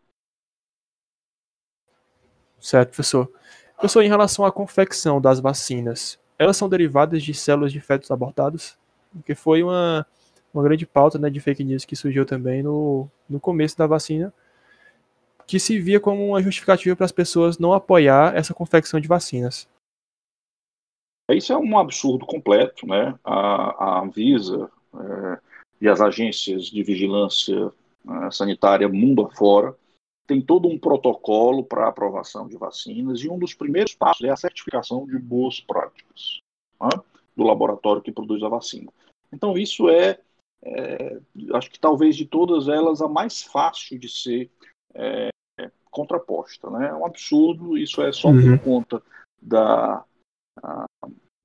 [2.61, 3.29] Certo, professor.
[3.75, 8.79] Professor, em relação à confecção das vacinas, elas são derivadas de células de fetos abortados?
[9.13, 10.07] Porque foi uma,
[10.55, 14.33] uma grande pauta né, de fake news que surgiu também no, no começo da vacina,
[15.47, 19.69] que se via como uma justificativa para as pessoas não apoiar essa confecção de vacinas.
[21.31, 23.19] Isso é um absurdo completo, né?
[23.25, 25.41] A, a Anvisa é,
[25.81, 27.73] e as agências de vigilância
[28.09, 29.77] é, sanitária mundo afora
[30.27, 34.37] tem todo um protocolo para aprovação de vacinas e um dos primeiros passos é a
[34.37, 36.41] certificação de boas práticas
[36.81, 36.89] né,
[37.37, 38.93] do laboratório que produz a vacina.
[39.33, 40.19] Então isso é,
[40.65, 41.21] é,
[41.55, 44.51] acho que talvez de todas elas a mais fácil de ser
[44.95, 45.29] é,
[45.97, 46.69] contraposta.
[46.69, 46.89] Né?
[46.89, 48.59] É um absurdo, isso é só uhum.
[48.59, 49.03] por conta
[49.41, 50.05] da,
[50.63, 50.87] a,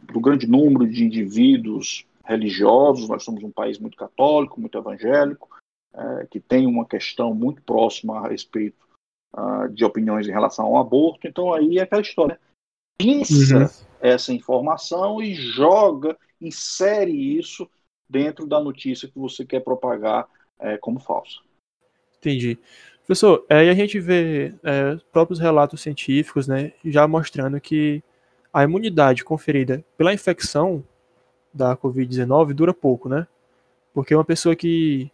[0.03, 3.07] do grande número de indivíduos religiosos.
[3.07, 5.49] Nós somos um país muito católico, muito evangélico,
[5.93, 8.85] é, que tem uma questão muito próxima a respeito
[9.33, 11.27] uh, de opiniões em relação ao aborto.
[11.27, 12.39] Então aí é aquela história.
[12.97, 13.85] Pensa uhum.
[14.01, 17.69] essa informação e joga, insere isso
[18.09, 20.27] dentro da notícia que você quer propagar
[20.59, 21.39] é, como falsa.
[22.17, 22.59] Entendi.
[23.11, 28.01] Professor, aí a gente vê é, próprios relatos científicos, né, já mostrando que
[28.53, 30.81] a imunidade conferida pela infecção
[31.53, 33.27] da Covid-19 dura pouco, né?
[33.93, 35.11] Porque uma pessoa que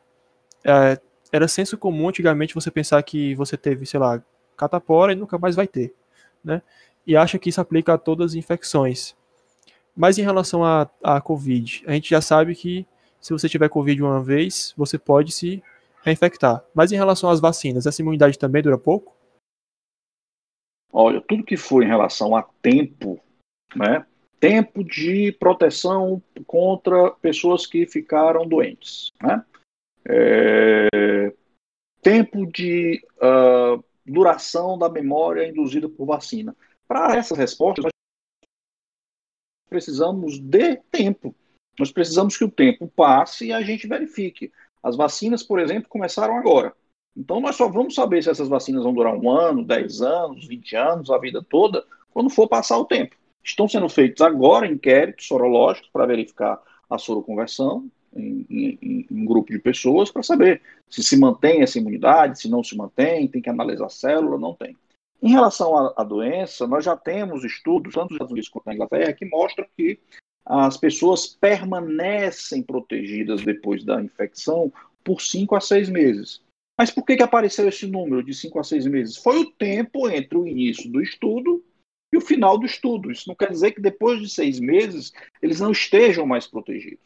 [0.64, 1.00] é,
[1.32, 4.22] era senso comum antigamente você pensar que você teve, sei lá,
[4.56, 5.91] catapora e nunca mais vai ter,
[6.43, 6.62] né?
[7.04, 9.16] E acha que isso aplica a todas as infecções.
[9.95, 12.86] Mas em relação à Covid, a gente já sabe que
[13.20, 15.64] se você tiver Covid uma vez, você pode se
[16.08, 16.64] reinfectar.
[16.74, 19.16] Mas em relação às vacinas, essa imunidade também dura pouco?
[20.91, 23.20] Olha, tudo que for em relação a tempo,
[23.76, 24.05] né?
[24.39, 29.43] Tempo de proteção contra pessoas que ficaram doentes, né?
[30.10, 31.34] É,
[32.01, 36.55] tempo de uh, duração da memória induzida por vacina.
[36.88, 37.91] Para essas respostas, nós
[39.70, 41.36] precisamos de tempo.
[41.78, 44.51] Nós precisamos que o tempo passe e a gente verifique.
[44.88, 46.74] As vacinas, por exemplo, começaram agora.
[47.16, 50.78] Então, nós só vamos saber se essas vacinas vão durar um ano, dez anos, vinte
[50.78, 51.84] anos, a vida toda,
[52.14, 53.14] quando for passar o tempo.
[53.44, 59.52] Estão sendo feitos agora inquéritos sorológicos para verificar a soroconversão em, em, em um grupo
[59.52, 63.50] de pessoas para saber se se mantém essa imunidade, se não se mantém, tem que
[63.50, 64.78] analisar a célula, não tem.
[65.22, 68.74] Em relação à, à doença, nós já temos estudos, tanto nos Estados Unidos quanto na
[68.74, 70.00] Inglaterra, que mostram que
[70.50, 74.72] as pessoas permanecem protegidas depois da infecção
[75.04, 76.41] por 5 a 6 meses.
[76.80, 79.18] Mas por que, que apareceu esse número de 5 a 6 meses?
[79.18, 81.64] Foi o tempo entre o início do estudo
[82.14, 83.12] e o final do estudo.
[83.12, 87.04] Isso não quer dizer que depois de seis meses eles não estejam mais protegidos.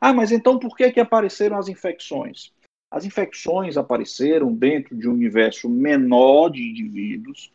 [0.00, 2.52] Ah, mas então por que, que apareceram as infecções?
[2.90, 7.52] As infecções apareceram dentro de um universo menor de indivíduos,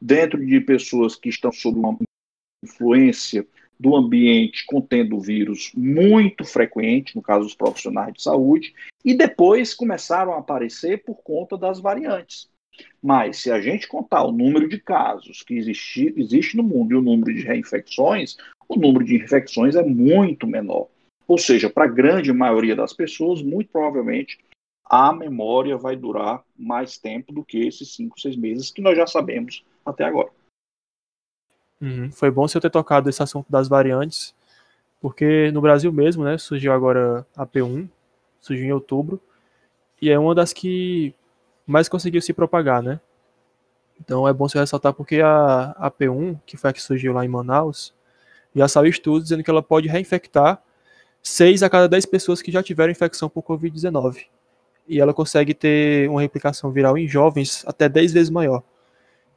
[0.00, 1.96] dentro de pessoas que estão sob uma
[2.64, 3.46] influência
[3.80, 9.72] do ambiente contendo o vírus muito frequente, no caso dos profissionais de saúde, e depois
[9.72, 12.46] começaram a aparecer por conta das variantes.
[13.02, 16.96] Mas se a gente contar o número de casos que existe, existe no mundo e
[16.96, 18.36] o número de reinfecções,
[18.68, 20.88] o número de infecções é muito menor.
[21.26, 24.38] Ou seja, para a grande maioria das pessoas, muito provavelmente
[24.84, 29.06] a memória vai durar mais tempo do que esses 5, 6 meses que nós já
[29.06, 30.28] sabemos até agora.
[31.80, 32.10] Uhum.
[32.12, 34.34] Foi bom você ter tocado esse assunto das variantes,
[35.00, 37.88] porque no Brasil mesmo, né, surgiu agora a P1,
[38.40, 39.20] surgiu em outubro,
[40.00, 41.14] e é uma das que
[41.66, 43.00] mais conseguiu se propagar, né?
[44.00, 47.24] Então é bom você ressaltar porque a, a P1, que foi a que surgiu lá
[47.24, 47.94] em Manaus,
[48.54, 50.62] já saiu estudos dizendo que ela pode reinfectar
[51.22, 54.26] 6 a cada 10 pessoas que já tiveram infecção por Covid-19.
[54.88, 58.62] E ela consegue ter uma replicação viral em jovens até 10 vezes maior.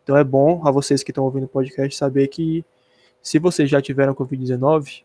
[0.03, 2.65] Então é bom a vocês que estão ouvindo o podcast saber que
[3.21, 5.03] se vocês já tiveram Covid-19,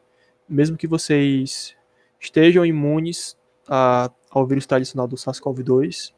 [0.49, 1.77] mesmo que vocês
[2.21, 3.37] estejam imunes
[3.69, 6.13] a, ao vírus tradicional do SARS-CoV-2,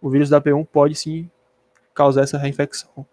[0.00, 1.28] o vírus da P1 pode sim
[1.92, 3.04] causar essa reinfecção.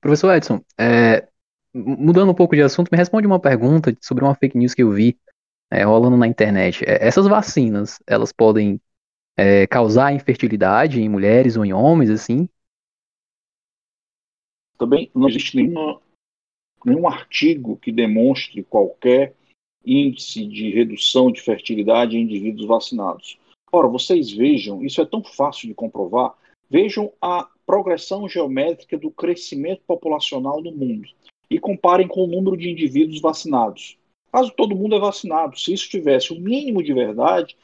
[0.00, 1.28] Professor Edson, é,
[1.74, 4.90] mudando um pouco de assunto, me responde uma pergunta sobre uma fake news que eu
[4.90, 5.18] vi
[5.70, 6.84] é, rolando na internet.
[6.86, 8.80] É, essas vacinas, elas podem
[9.36, 12.48] é, causar infertilidade em mulheres ou em homens, assim?
[14.78, 16.00] Também não existe nenhuma,
[16.84, 19.34] nenhum artigo que demonstre qualquer
[19.84, 23.38] índice de redução de fertilidade em indivíduos vacinados.
[23.70, 26.34] Ora, vocês vejam, isso é tão fácil de comprovar,
[26.70, 31.08] vejam a progressão geométrica do crescimento populacional no mundo
[31.50, 33.98] e comparem com o número de indivíduos vacinados.
[34.32, 37.56] Caso todo mundo é vacinado, se isso tivesse o um mínimo de verdade,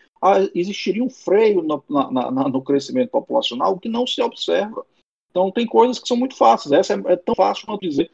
[0.55, 4.85] existiria um freio no, na, na, no crescimento populacional que não se observa.
[5.31, 6.72] Então, tem coisas que são muito fáceis.
[6.72, 8.11] Essa é, é tão fácil quanto dizer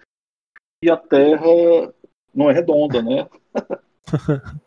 [0.82, 1.46] que a Terra
[2.34, 3.28] não é redonda, né?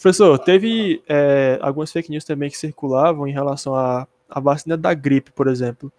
[0.00, 4.94] Professor, teve é, algumas fake news também que circulavam em relação à, à vacina da
[4.94, 5.92] gripe, por exemplo.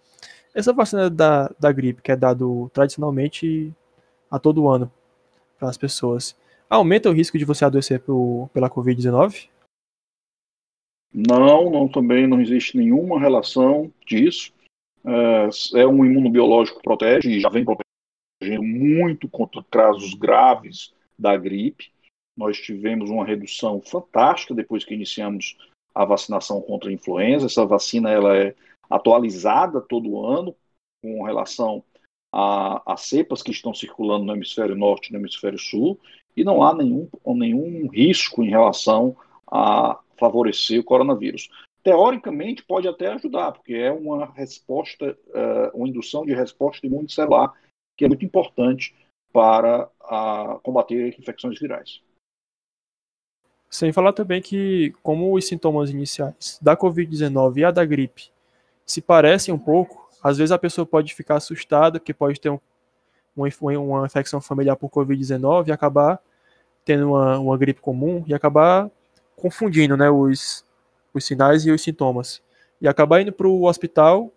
[0.54, 3.72] Essa vacina da, da gripe, que é dado tradicionalmente
[4.30, 4.90] a todo ano
[5.58, 6.34] para as pessoas,
[6.68, 9.48] aumenta o risco de você adoecer por, pela Covid-19?
[11.12, 14.52] Não, não, também não existe nenhuma relação disso.
[15.04, 21.36] É, é um imunobiológico que protege, e já vem protegendo muito contra casos graves da
[21.36, 21.92] gripe.
[22.36, 25.56] Nós tivemos uma redução fantástica depois que iniciamos
[25.94, 27.46] a vacinação contra a influenza.
[27.46, 28.54] Essa vacina ela é
[28.88, 30.54] atualizada todo ano
[31.02, 31.82] com relação
[32.32, 35.98] a cepas que estão circulando no hemisfério norte e no hemisfério sul,
[36.36, 39.16] e não há nenhum, nenhum risco em relação
[39.50, 41.48] a favorecer o coronavírus.
[41.82, 47.54] Teoricamente, pode até ajudar, porque é uma resposta, uh, uma indução de resposta imunicelular,
[47.96, 48.94] que é muito importante
[49.32, 49.88] para
[50.62, 52.02] combater infecções virais.
[53.70, 58.30] Sem falar também que, como os sintomas iniciais da Covid-19 e a da gripe
[58.84, 62.58] se parecem um pouco, às vezes a pessoa pode ficar assustada, que pode ter um,
[63.36, 66.20] uma, uma infecção familiar por Covid-19 e acabar
[66.84, 68.90] tendo uma, uma gripe comum e acabar
[69.36, 70.64] confundindo né, os,
[71.12, 72.42] os sinais e os sintomas.
[72.80, 74.32] E acabar indo para o hospital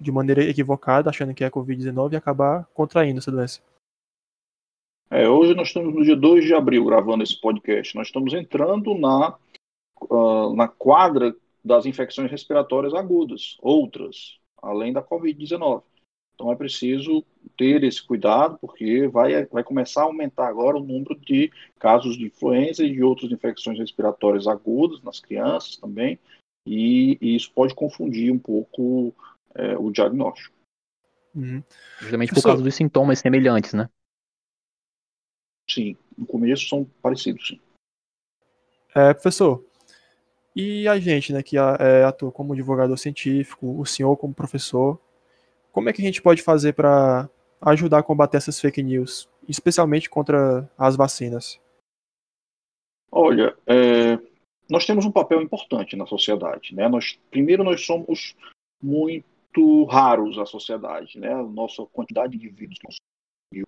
[0.00, 3.60] de maneira equivocada, achando que é Covid-19 e acabar contraindo essa doença.
[5.10, 7.94] É, hoje nós estamos no dia 2 de abril gravando esse podcast.
[7.94, 9.36] Nós estamos entrando na,
[10.10, 15.82] uh, na quadra das infecções respiratórias agudas, outras, além da Covid-19.
[16.36, 17.24] Então é preciso
[17.56, 22.26] ter esse cuidado, porque vai, vai começar a aumentar agora o número de casos de
[22.26, 26.18] influenza e de outras infecções respiratórias agudas nas crianças também,
[26.66, 29.14] e, e isso pode confundir um pouco
[29.54, 30.54] é, o diagnóstico.
[31.34, 31.62] Uhum.
[32.00, 33.88] Justamente por causa dos sintomas semelhantes, né?
[35.70, 37.60] Sim, no começo são parecidos, sim.
[38.94, 39.64] É, professor,
[40.54, 45.00] e a gente, né, que é, atua como divulgador científico, o senhor como professor,
[45.76, 47.28] como é que a gente pode fazer para
[47.60, 51.60] ajudar a combater essas fake news, especialmente contra as vacinas?
[53.12, 54.18] Olha, é,
[54.70, 56.88] nós temos um papel importante na sociedade, né?
[56.88, 58.34] Nós, primeiro, nós somos
[58.82, 61.34] muito raros à sociedade, né?
[61.34, 62.78] A nossa quantidade de indivíduos
[63.52, 63.62] que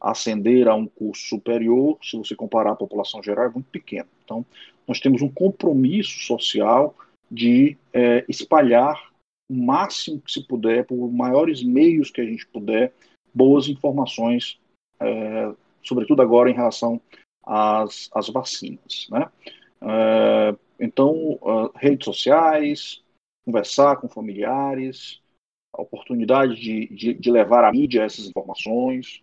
[0.00, 4.08] ascender a um curso superior, se você comparar a população geral, é muito pequeno.
[4.24, 4.46] Então,
[4.86, 6.94] nós temos um compromisso social
[7.28, 9.09] de é, espalhar
[9.50, 12.94] o máximo que se puder, por maiores meios que a gente puder,
[13.34, 14.60] boas informações,
[15.00, 17.00] é, sobretudo agora em relação
[17.44, 19.08] às, às vacinas.
[19.10, 19.28] Né?
[19.82, 23.02] É, então, uh, redes sociais,
[23.44, 25.20] conversar com familiares,
[25.74, 29.20] a oportunidade de, de, de levar à mídia essas informações,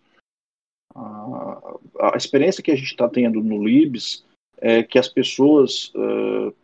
[0.94, 4.24] a, a experiência que a gente está tendo no Libs
[4.58, 6.54] é que as pessoas uh,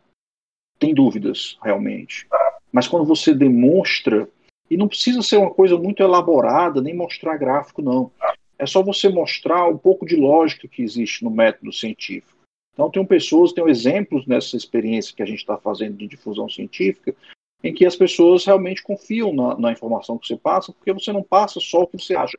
[0.79, 2.27] têm dúvidas, realmente.
[2.75, 4.29] Mas quando você demonstra,
[4.69, 8.11] e não precisa ser uma coisa muito elaborada, nem mostrar gráfico, não.
[8.59, 12.37] É só você mostrar um pouco de lógica que existe no método científico.
[12.73, 17.15] Então, tem pessoas, tem exemplos nessa experiência que a gente está fazendo de difusão científica,
[17.63, 21.23] em que as pessoas realmente confiam na, na, informação que você passa, porque você não
[21.23, 22.37] passa só o que você acha,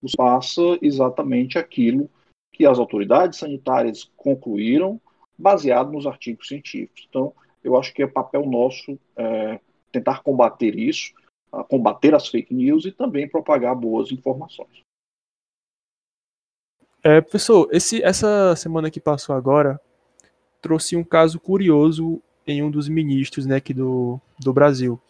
[0.00, 2.08] você passa exatamente aquilo
[2.50, 4.98] que as autoridades sanitárias concluíram,
[5.36, 7.06] baseado nos artigos científicos.
[7.10, 9.60] Então, eu acho que é papel nosso é,
[9.92, 11.12] tentar combater isso,
[11.68, 14.82] combater as fake news e também propagar boas informações.
[17.02, 19.80] É, professor, esse, essa semana que passou agora
[20.60, 25.00] trouxe um caso curioso em um dos ministros né, aqui do, do Brasil.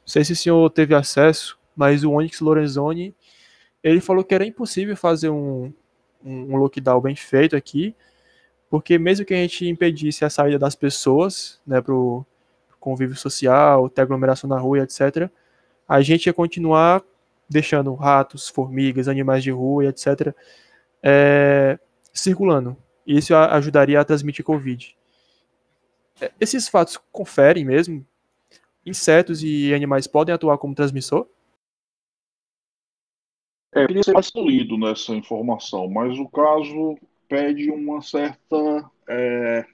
[0.00, 3.14] Não sei se o senhor teve acesso, mas o Onyx Lorenzoni
[3.82, 5.70] ele falou que era impossível fazer um,
[6.24, 7.94] um lockdown bem feito aqui,
[8.74, 12.26] porque mesmo que a gente impedisse a saída das pessoas né, para o
[12.80, 15.30] convívio social, ter aglomeração na rua, etc.,
[15.88, 17.00] a gente ia continuar
[17.48, 20.34] deixando ratos, formigas, animais de rua, etc.,
[21.00, 21.78] é,
[22.12, 22.76] circulando.
[23.06, 24.96] E isso ajudaria a transmitir Covid.
[26.20, 28.04] É, esses fatos conferem mesmo?
[28.84, 31.28] Insetos e animais podem atuar como transmissor?
[33.72, 36.98] É, queria ser mais polido nessa informação, mas o caso
[37.34, 39.66] pede uma certa é,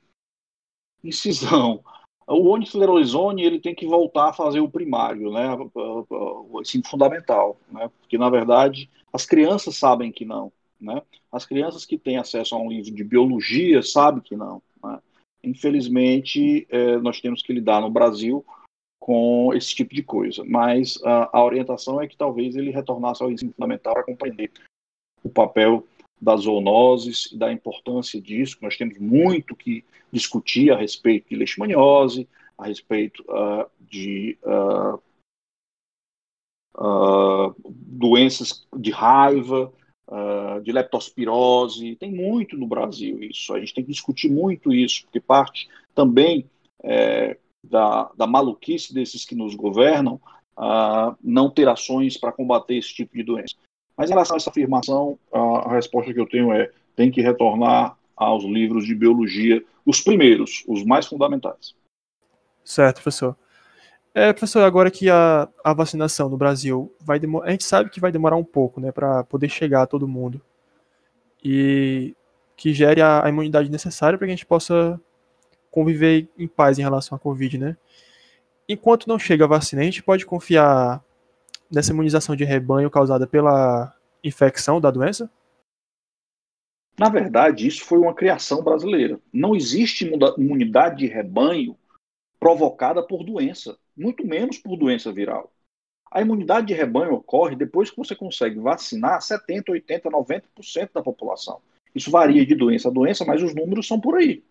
[1.05, 1.85] incisão.
[2.27, 7.91] O onisteroizone ele tem que voltar a fazer o primário, né, o ensino fundamental, né,
[8.01, 10.51] porque na verdade as crianças sabem que não.
[10.81, 11.03] Né?
[11.31, 14.63] As crianças que têm acesso a um livro de biologia sabem que não.
[14.83, 14.99] Né?
[15.45, 18.43] Infelizmente, é, nós temos que lidar no Brasil
[18.99, 20.43] com esse tipo de coisa.
[20.45, 24.51] Mas a, a orientação é que talvez ele retornasse ao ensino fundamental para compreender
[25.23, 25.85] o papel
[26.21, 28.59] das zoonoses e da importância disso.
[28.61, 35.01] Nós temos muito que discutir a respeito de leishmaniose, a respeito uh, de uh,
[36.77, 39.73] uh, doenças de raiva,
[40.64, 43.55] de leptospirose, tem muito no Brasil isso.
[43.55, 46.51] A gente tem que discutir muito isso, porque parte também
[46.83, 50.21] é, da, da maluquice desses que nos governam
[50.57, 53.55] uh, não ter ações para combater esse tipo de doença.
[54.01, 57.98] Mas em relação a essa afirmação, a, resposta que eu tenho é tem que retornar
[58.16, 61.74] aos livros de biologia, os primeiros, os mais fundamentais.
[62.64, 63.36] Certo, professor.
[64.14, 68.01] É, professor, agora que a, a vacinação no Brasil vai demorar, a gente sabe que
[68.01, 70.40] vai demorar um pouco, né, para poder chegar a todo mundo
[71.44, 72.16] e
[72.57, 74.98] que gere a, a imunidade necessária para que a gente possa
[75.70, 77.76] conviver em paz em relação à Covid, né?
[78.66, 81.05] Enquanto não chega a vacina, a gente pode confiar
[81.71, 85.31] nessa imunização de rebanho causada pela infecção da doença?
[86.99, 89.18] Na verdade, isso foi uma criação brasileira.
[89.33, 91.77] Não existe imunidade de rebanho
[92.39, 95.53] provocada por doença muito menos por doença viral.
[96.11, 101.61] A imunidade de rebanho ocorre depois que você consegue vacinar 70, 80, 90% da população.
[101.95, 104.43] Isso varia de doença a doença, mas os números são por aí.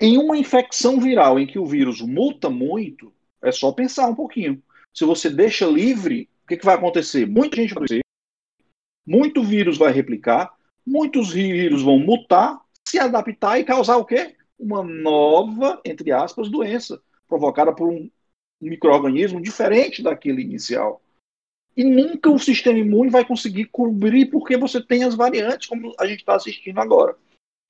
[0.00, 4.62] Em uma infecção viral em que o vírus muta muito, é só pensar um pouquinho.
[4.98, 7.24] Se você deixa livre, o que, que vai acontecer?
[7.24, 8.00] Muita gente vai acontecer,
[9.06, 10.52] muito vírus vai replicar,
[10.84, 14.34] muitos vírus vão mutar, se adaptar e causar o quê?
[14.58, 18.10] Uma nova, entre aspas, doença provocada por um
[18.60, 21.00] microorganismo diferente daquele inicial.
[21.76, 26.08] E nunca o sistema imune vai conseguir cobrir porque você tem as variantes, como a
[26.08, 27.16] gente está assistindo agora.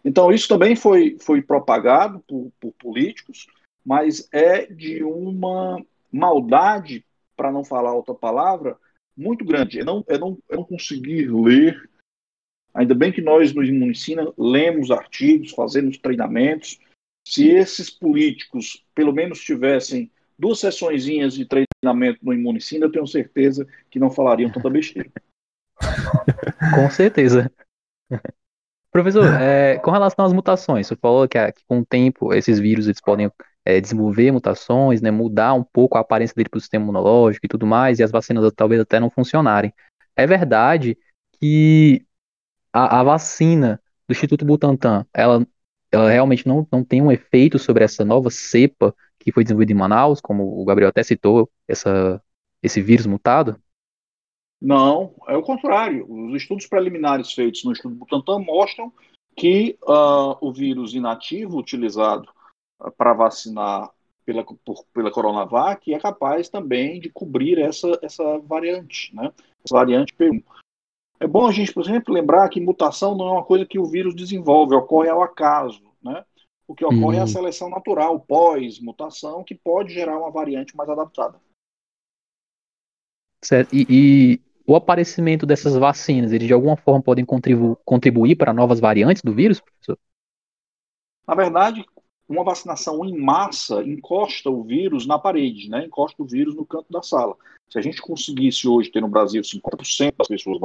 [0.03, 3.47] Então, isso também foi, foi propagado por, por políticos,
[3.85, 7.05] mas é de uma maldade,
[7.39, 8.77] para não falar outra palavra,
[9.17, 9.79] muito grande.
[9.79, 11.89] Eu não, eu não, eu não consegui ler.
[12.75, 16.79] Ainda bem que nós, no Imunicina, lemos artigos, fazemos treinamentos,
[17.27, 23.67] se esses políticos, pelo menos, tivessem duas sessõezinhas de treinamento no Imunicina, eu tenho certeza
[23.91, 25.11] que não falariam tanta besteira.
[26.75, 27.53] com certeza.
[28.91, 32.87] Professor, é, com relação às mutações, você falou que, que, com o tempo esses vírus
[32.87, 33.31] eles podem
[33.69, 37.49] é, desenvolver mutações, né, mudar um pouco a aparência dele para o sistema imunológico e
[37.51, 39.75] tudo mais, e as vacinas talvez até não funcionarem.
[40.17, 40.97] É verdade
[41.39, 42.03] que
[42.73, 45.47] a, a vacina do Instituto Butantan, ela
[45.93, 49.77] ela realmente não, não tem um efeito sobre essa nova cepa que foi desenvolvida em
[49.77, 52.23] Manaus, como o Gabriel até citou, essa,
[52.63, 53.61] esse vírus mutado?
[54.61, 56.07] Não, é o contrário.
[56.11, 58.93] Os estudos preliminares feitos no estudo Butantan mostram
[59.37, 62.29] que uh, o vírus inativo utilizado
[62.97, 63.91] para vacinar
[64.25, 69.33] pela, por, pela Coronavac é capaz também de cobrir essa, essa variante, né?
[69.65, 70.43] Essa variante P1.
[71.21, 73.87] É bom a gente, por exemplo, lembrar que mutação não é uma coisa que o
[73.87, 75.83] vírus desenvolve, ocorre ao acaso.
[76.03, 76.25] Né?
[76.67, 77.21] O que ocorre uhum.
[77.21, 81.41] é a seleção natural, pós-mutação, que pode gerar uma variante mais adaptada.
[83.43, 83.75] Certo.
[83.75, 88.79] E, e, o aparecimento dessas vacinas, eles de alguma forma podem contribu contribuir para novas
[88.79, 89.99] variantes do vírus, professor?
[91.27, 91.85] Na verdade,
[92.29, 95.87] uma vacinação em massa encosta o vírus na parede, né?
[95.87, 97.37] encosta o vírus no canto da sala.
[97.71, 100.59] Se a gente conseguisse hoje ter no Brasil 50% das pessoas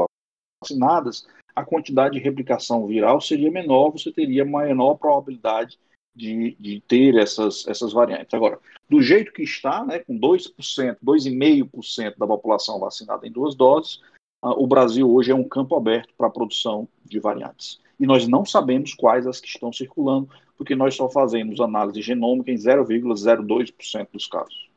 [0.62, 5.80] vacinadas, a quantidade de replicação viral seria menor, você teria menor probabilidade
[6.16, 8.34] de, de ter essas, essas variantes.
[8.34, 8.60] Agora,
[8.90, 14.02] do jeito que está, né, com 2%, 2,5% da população vacinada em duas doses,
[14.42, 17.80] o Brasil hoje é um campo aberto para a produção de variantes.
[18.00, 20.30] E nós não sabemos quais as que estão circulando,
[20.64, 24.72] porque nós só fazemos análise genômica em 0,02% dos casos.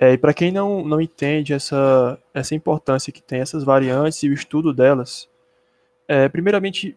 [0.00, 4.28] É, e para quem não, não entende essa, essa importância que tem essas variantes e
[4.28, 5.28] o estudo delas,
[6.06, 6.96] é, primeiramente,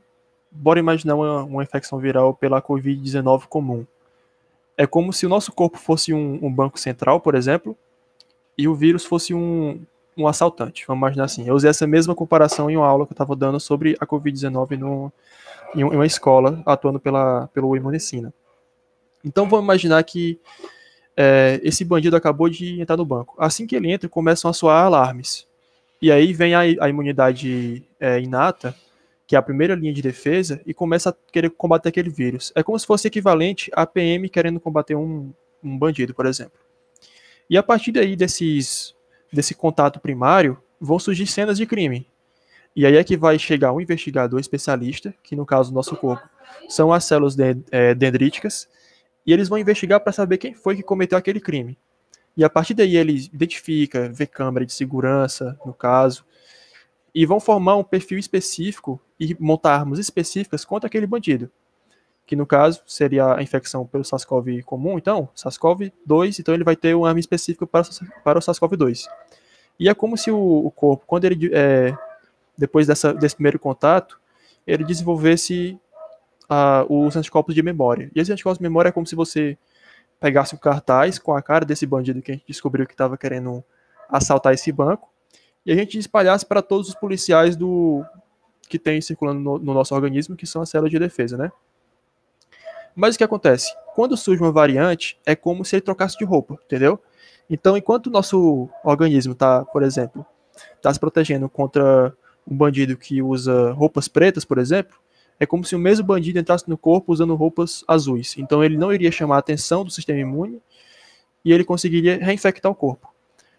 [0.51, 3.83] bora imaginar uma, uma infecção viral pela Covid-19 comum.
[4.77, 7.75] É como se o nosso corpo fosse um, um, banco central, por exemplo,
[8.55, 9.81] e o vírus fosse um,
[10.17, 11.47] um assaltante, vamos imaginar assim.
[11.47, 15.11] Eu usei essa mesma comparação em uma aula que eu estava dando sobre a Covid-19
[15.75, 18.33] em uma escola atuando pela, pelo Imunicina.
[19.23, 20.39] Então vamos imaginar que
[21.15, 23.35] é, esse bandido acabou de entrar no banco.
[23.37, 25.47] Assim que ele entra, começam a soar alarmes.
[26.01, 28.75] E aí vem a, a imunidade é, inata,
[29.27, 32.51] que é a primeira linha de defesa, e começa a querer combater aquele vírus.
[32.55, 35.31] É como se fosse equivalente a PM querendo combater um,
[35.63, 36.59] um bandido, por exemplo.
[37.49, 38.95] E a partir daí desses,
[39.31, 42.07] desse contato primário, vão surgir cenas de crime.
[42.75, 46.27] E aí é que vai chegar um investigador especialista, que no caso do nosso corpo
[46.69, 47.35] são as células
[47.71, 48.67] é, dendríticas,
[49.25, 51.77] e eles vão investigar para saber quem foi que cometeu aquele crime.
[52.35, 56.25] E a partir daí ele identifica, vê câmera de segurança, no caso,
[57.13, 61.51] e vão formar um perfil específico e montar armas específicas contra aquele bandido.
[62.31, 66.95] Que no caso seria a infecção pelo SARS-CoV comum, então, SARS-CoV-2, então ele vai ter
[66.95, 67.83] uma arma específica para,
[68.23, 69.03] para o SARS-CoV-2.
[69.77, 71.93] E é como se o, o corpo, quando ele, é,
[72.57, 74.17] depois dessa, desse primeiro contato,
[74.65, 75.77] ele desenvolvesse
[76.87, 78.09] os anticorpos de memória.
[78.15, 79.57] E esses anticorpos de memória é como se você
[80.17, 83.61] pegasse um cartaz com a cara desse bandido que a gente descobriu que estava querendo
[84.07, 85.09] assaltar esse banco
[85.65, 88.05] e a gente espalhasse para todos os policiais do
[88.69, 91.51] que tem circulando no, no, nosso organismo, que são as células de defesa, né?
[92.95, 93.73] Mas o que acontece?
[93.95, 96.99] Quando surge uma variante, é como se ele trocasse de roupa, entendeu?
[97.49, 100.25] Então, enquanto o nosso organismo está, por exemplo,
[100.75, 102.13] está se protegendo contra
[102.47, 104.97] um bandido que usa roupas pretas, por exemplo,
[105.39, 108.35] é como se o mesmo bandido entrasse no corpo usando roupas azuis.
[108.37, 110.61] Então ele não iria chamar a atenção do sistema imune
[111.43, 113.11] e ele conseguiria reinfectar o corpo.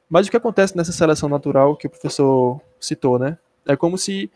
[0.09, 3.37] Mas o que acontece nessa seleção natural que o professor citou, né?
[3.67, 4.31] É como se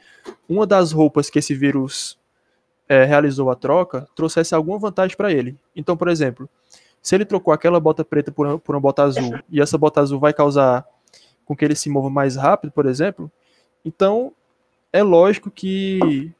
[0.48, 2.18] uma das roupas que esse vírus
[2.88, 5.56] é, realizou a troca trouxesse alguma vantagem para ele.
[5.74, 6.48] Então, por exemplo,
[7.02, 10.00] se ele trocou aquela bota preta por uma, por uma bota azul e essa bota
[10.00, 10.86] azul vai causar
[11.44, 13.30] com que ele se mova mais rápido, por exemplo,
[13.84, 14.32] então
[14.92, 16.32] é lógico que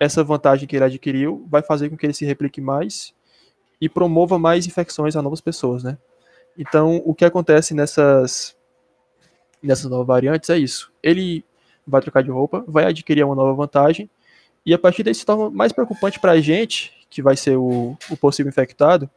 [0.00, 3.14] essa vantagem que ele adquiriu vai fazer com que ele se replique mais
[3.80, 5.96] e promova mais infecções a novas pessoas, né?
[6.58, 8.56] Então, o que acontece nessas
[9.62, 10.92] nessas novas variantes é isso.
[11.02, 11.44] Ele
[11.86, 14.10] vai trocar de roupa, vai adquirir uma nova vantagem
[14.64, 17.96] e a partir daí se torna mais preocupante para a gente, que vai ser o,
[18.10, 19.10] o possível infectado,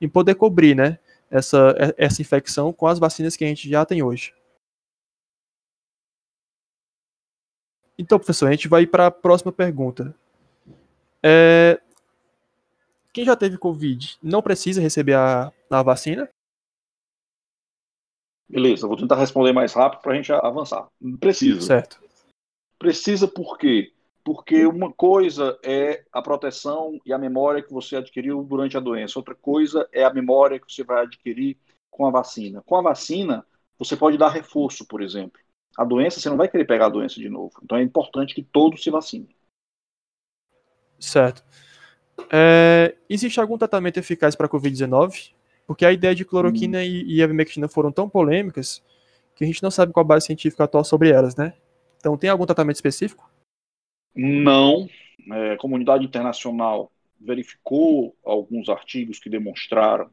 [0.00, 0.98] em poder cobrir, né,
[1.30, 4.34] essa, essa infecção com as vacinas que a gente já tem hoje.
[7.98, 10.14] Então, professor, a gente vai para a próxima pergunta.
[11.22, 11.80] É,
[13.12, 16.28] quem já teve Covid não precisa receber a, a vacina?
[18.48, 20.86] Beleza, vou tentar responder mais rápido para a gente avançar.
[21.20, 21.60] Precisa.
[21.60, 22.00] Certo.
[22.78, 23.92] Precisa por quê?
[24.24, 29.18] Porque uma coisa é a proteção e a memória que você adquiriu durante a doença,
[29.18, 31.58] outra coisa é a memória que você vai adquirir
[31.90, 32.62] com a vacina.
[32.64, 33.44] Com a vacina,
[33.78, 35.40] você pode dar reforço, por exemplo.
[35.76, 37.52] A doença, você não vai querer pegar a doença de novo.
[37.62, 39.34] Então é importante que todos se vacinem.
[41.00, 41.42] Certo.
[42.30, 45.32] É, existe algum tratamento eficaz para a Covid-19?
[45.66, 46.82] Porque a ideia de cloroquina hum.
[46.82, 48.82] e, e ivermectina foram tão polêmicas
[49.34, 51.54] que a gente não sabe qual a base científica atual sobre elas, né?
[51.98, 53.31] Então, tem algum tratamento específico?
[54.14, 54.88] Não.
[55.30, 56.90] É, a comunidade internacional
[57.20, 60.10] verificou alguns artigos que demonstraram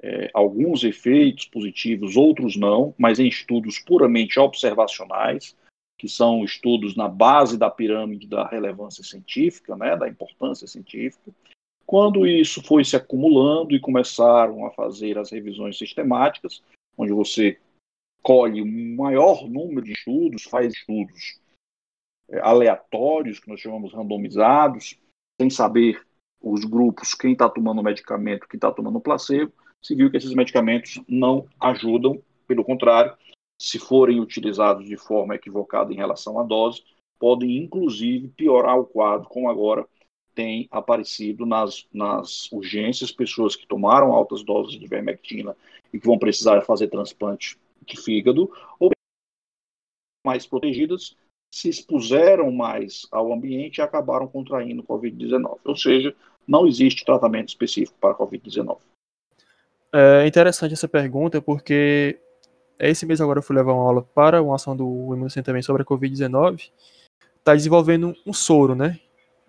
[0.00, 5.56] é, alguns efeitos positivos, outros não, mas em estudos puramente observacionais
[5.96, 11.32] que são estudos na base da pirâmide da relevância científica, né, da importância científica.
[11.86, 16.62] Quando isso foi se acumulando e começaram a fazer as revisões sistemáticas,
[16.96, 17.58] onde você
[18.22, 21.38] colhe um maior número de estudos, faz estudos
[22.42, 24.98] aleatórios, que nós chamamos randomizados,
[25.40, 26.00] sem saber
[26.40, 29.52] os grupos, quem está tomando medicamento, quem está tomando placebo,
[29.82, 33.16] se viu que esses medicamentos não ajudam, pelo contrário,
[33.60, 36.82] se forem utilizados de forma equivocada em relação à dose,
[37.18, 39.86] podem inclusive piorar o quadro, como agora
[40.34, 45.56] tem aparecido nas, nas urgências, pessoas que tomaram altas doses de vermectina
[45.92, 48.90] e que vão precisar fazer transplante de fígado, ou
[50.26, 51.16] mais protegidas
[51.54, 55.58] se expuseram mais ao ambiente e acabaram contraindo Covid-19.
[55.64, 56.12] Ou seja,
[56.48, 58.78] não existe tratamento específico para Covid-19.
[59.92, 62.18] É interessante essa pergunta porque
[62.76, 64.84] esse mês agora eu fui levar uma aula para uma ação do
[65.14, 66.72] Imunocentro também sobre a Covid-19.
[67.38, 68.98] Está desenvolvendo um soro, né?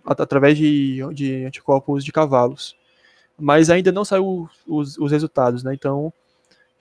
[0.06, 2.78] Através de, de anticorpos de cavalos.
[3.36, 5.74] Mas ainda não saiu os, os resultados, né?
[5.74, 6.14] Então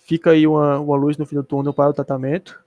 [0.00, 2.62] fica aí uma, uma luz no fim do túnel para o tratamento.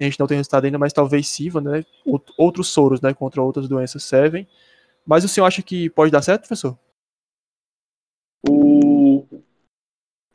[0.00, 1.84] A gente não tem resultado ainda, mas talvez sirva, né?
[2.36, 3.12] Outros soros, né?
[3.12, 4.46] Contra outras doenças servem.
[5.04, 6.78] Mas o senhor acha que pode dar certo, professor?
[8.48, 9.26] O...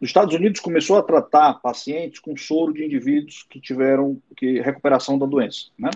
[0.01, 5.18] Os Estados Unidos começou a tratar pacientes com soro de indivíduos que tiveram que recuperação
[5.18, 5.89] da doença, né?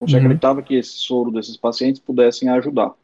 [0.00, 0.20] Você uhum.
[0.20, 2.94] acreditava que esse soro desses pacientes pudessem ajudar.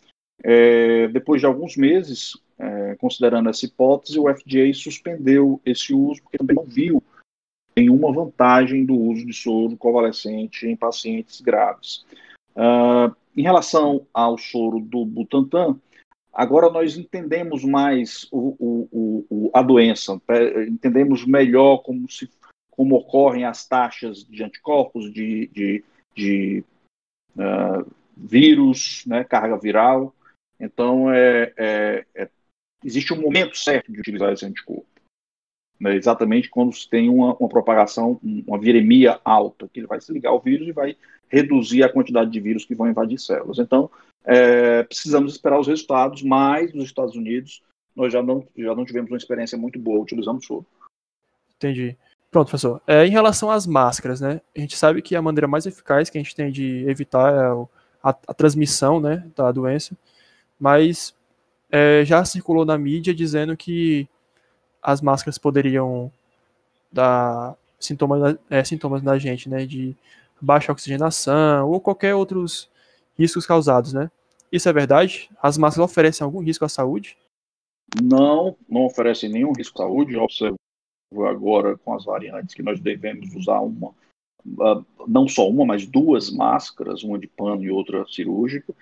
[0.42, 6.38] É, depois de alguns meses, é, considerando essa hipótese, o FDA suspendeu esse uso porque
[6.38, 7.02] também não viu
[7.76, 12.04] nenhuma vantagem do uso de soro convalescente em pacientes graves.
[12.54, 15.78] Uh, em relação ao soro do Butantan,
[16.32, 20.20] agora nós entendemos mais o, o, o, a doença,
[20.68, 22.30] entendemos melhor como, se,
[22.70, 26.64] como ocorrem as taxas de anticorpos, de, de, de
[27.36, 30.14] uh, vírus, né, carga viral.
[30.60, 32.28] Então, é, é, é,
[32.84, 34.86] existe um momento certo de utilizar esse anticorpo.
[35.78, 40.12] Né, exatamente quando se tem uma, uma, propagação, uma viremia alta, que ele vai se
[40.12, 40.96] ligar ao vírus e vai
[41.28, 43.58] reduzir a quantidade de vírus que vão invadir células.
[43.58, 43.90] Então,
[44.24, 47.62] é, precisamos esperar os resultados, mas nos Estados Unidos
[47.94, 50.66] nós já não, já não tivemos uma experiência muito boa utilizando soro.
[51.56, 51.96] Entendi.
[52.30, 52.82] Pronto, professor.
[52.86, 54.40] É, em relação às máscaras, né?
[54.56, 57.68] A gente sabe que a maneira mais eficaz que a gente tem de evitar é
[58.02, 59.96] a, a transmissão né, da doença,
[60.58, 61.14] mas
[61.70, 64.08] é, já circulou na mídia dizendo que
[64.84, 66.12] as máscaras poderiam
[66.92, 69.64] dar sintomas, é, sintomas na gente, né?
[69.64, 69.96] De
[70.40, 72.68] baixa oxigenação ou qualquer outros
[73.18, 74.10] riscos causados, né?
[74.52, 75.30] Isso é verdade?
[75.42, 77.16] As máscaras oferecem algum risco à saúde?
[78.02, 80.16] Não, não oferecem nenhum risco à saúde.
[80.16, 80.56] Observo
[81.26, 83.94] agora com as variantes que nós devemos usar uma,
[85.06, 88.74] não só uma, mas duas máscaras, uma de pano e outra cirúrgica,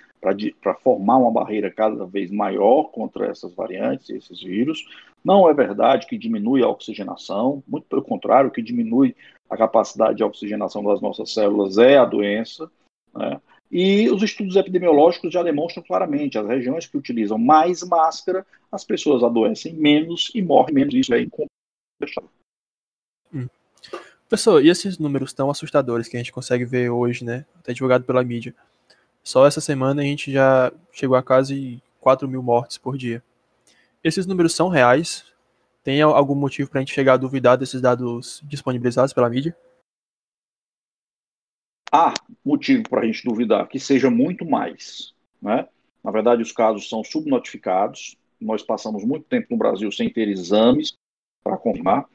[0.60, 4.84] para formar uma barreira cada vez maior contra essas variantes, esses vírus.
[5.24, 9.14] Não é verdade que diminui a oxigenação, muito pelo contrário, o que diminui
[9.48, 12.70] a capacidade de oxigenação das nossas células é a doença.
[13.14, 13.40] Né?
[13.70, 19.22] E os estudos epidemiológicos já demonstram claramente, as regiões que utilizam mais máscara, as pessoas
[19.22, 20.94] adoecem menos e morrem menos.
[20.94, 22.30] Isso é incontestável.
[24.32, 27.44] Pessoal, e esses números tão assustadores que a gente consegue ver hoje, né?
[27.58, 28.54] Até divulgado pela mídia.
[29.22, 33.22] Só essa semana a gente já chegou a quase 4 mil mortes por dia.
[34.02, 35.26] Esses números são reais?
[35.84, 39.54] Tem algum motivo para a gente chegar a duvidar desses dados disponibilizados pela mídia?
[41.92, 45.12] há motivo para a gente duvidar que seja muito mais.
[45.42, 45.68] Né?
[46.02, 48.16] Na verdade, os casos são subnotificados.
[48.40, 50.96] Nós passamos muito tempo no Brasil sem ter exames
[51.44, 52.08] para confirmar.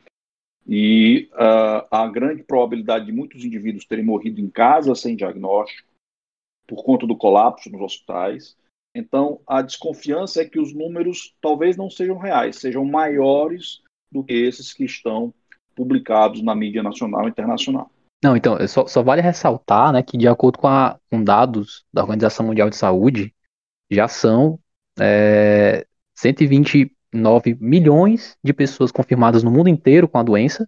[0.68, 5.88] E uh, a grande probabilidade de muitos indivíduos terem morrido em casa sem diagnóstico,
[6.68, 8.58] por conta do colapso nos hospitais.
[8.94, 14.34] Então, a desconfiança é que os números talvez não sejam reais, sejam maiores do que
[14.34, 15.34] esses que estão
[15.76, 17.90] publicados na mídia nacional e internacional.
[18.24, 22.02] Não, então, só, só vale ressaltar, né, que de acordo com, a, com dados da
[22.02, 23.34] Organização Mundial de Saúde,
[23.90, 24.60] já são
[25.00, 25.86] é,
[27.14, 30.68] 129 milhões de pessoas confirmadas no mundo inteiro com a doença,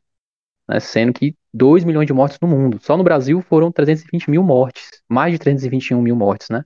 [0.67, 2.79] né, sendo que 2 milhões de mortes no mundo.
[2.81, 6.63] Só no Brasil foram 320 mil mortes, mais de 321 mil mortes, né?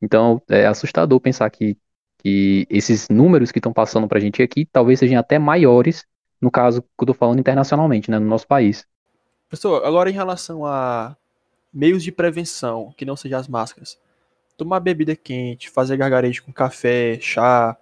[0.00, 1.76] Então, é assustador pensar que,
[2.18, 6.06] que esses números que estão passando para a gente aqui talvez sejam até maiores,
[6.40, 8.86] no caso que eu estou falando internacionalmente, né, no nosso país.
[9.48, 11.16] Pessoal, agora em relação a
[11.72, 13.98] meios de prevenção, que não sejam as máscaras.
[14.56, 17.76] Tomar bebida quente, fazer gargarejo com café, chá,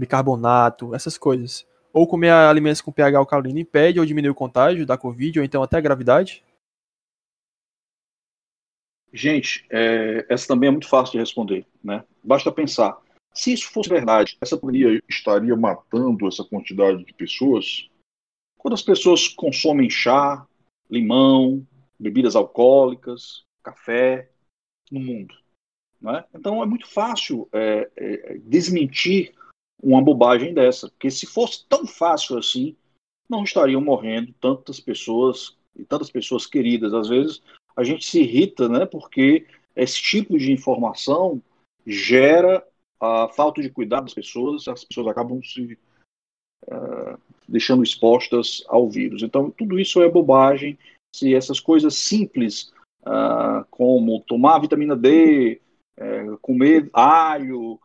[0.00, 1.66] bicarbonato, essas coisas.
[1.92, 5.62] Ou comer alimentos com pH alcalino impede ou diminui o contágio da Covid, ou então
[5.62, 6.44] até a gravidade?
[9.12, 11.66] Gente, é, essa também é muito fácil de responder.
[11.82, 12.04] Né?
[12.22, 12.96] Basta pensar.
[13.34, 17.88] Se isso fosse verdade, essa pandemia estaria matando essa quantidade de pessoas?
[18.56, 20.46] Quando as pessoas consomem chá,
[20.88, 21.66] limão,
[21.98, 24.30] bebidas alcoólicas, café
[24.90, 25.34] no mundo.
[26.00, 26.24] Né?
[26.34, 29.34] Então é muito fácil é, é, desmentir
[29.82, 32.76] uma bobagem dessa, porque se fosse tão fácil assim,
[33.28, 37.42] não estariam morrendo tantas pessoas e tantas pessoas queridas, às vezes
[37.76, 38.84] a gente se irrita, né?
[38.84, 41.40] Porque esse tipo de informação
[41.86, 42.66] gera
[43.00, 45.78] a falta de cuidado das pessoas, as pessoas acabam se
[46.66, 47.18] uh,
[47.48, 49.22] deixando expostas ao vírus.
[49.22, 50.78] Então, tudo isso é bobagem.
[51.14, 52.72] Se essas coisas simples,
[53.02, 55.60] uh, como tomar vitamina D,
[55.98, 57.80] uh, comer alho,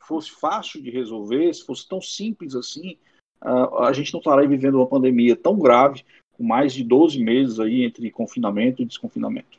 [0.00, 2.98] fosse fácil de resolver, se fosse tão simples assim,
[3.40, 7.84] a gente não estaria vivendo uma pandemia tão grave, com mais de 12 meses aí
[7.84, 9.58] entre confinamento e desconfinamento.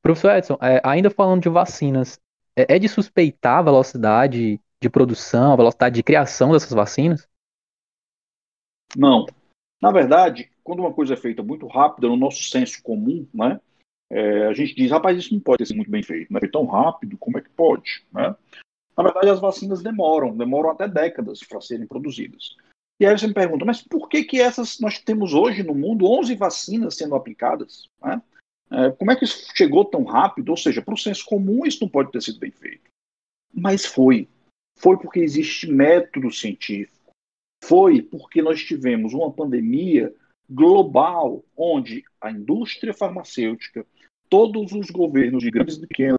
[0.00, 2.20] Professor Edson, é, ainda falando de vacinas,
[2.56, 7.28] é, é de suspeitar a velocidade de produção, a velocidade de criação dessas vacinas?
[8.96, 9.26] Não.
[9.82, 13.60] Na verdade, quando uma coisa é feita muito rápida, no nosso senso comum, né,
[14.10, 16.64] é, a gente diz, rapaz, isso não pode ser muito bem feito, não é tão
[16.64, 18.06] rápido, como é que pode?
[18.12, 18.34] Né?
[18.98, 22.56] Na verdade, as vacinas demoram, demoram até décadas para serem produzidas.
[22.98, 26.04] E aí você me pergunta, mas por que que essas nós temos hoje no mundo
[26.04, 27.88] 11 vacinas sendo aplicadas?
[28.02, 28.20] Né?
[28.72, 30.48] É, como é que isso chegou tão rápido?
[30.48, 32.90] Ou seja, para o senso comum isso não pode ter sido bem feito.
[33.54, 34.28] Mas foi.
[34.76, 37.12] Foi porque existe método científico.
[37.62, 40.12] Foi porque nós tivemos uma pandemia
[40.50, 43.86] global onde a indústria farmacêutica,
[44.28, 46.18] todos os governos de grandes, pequenas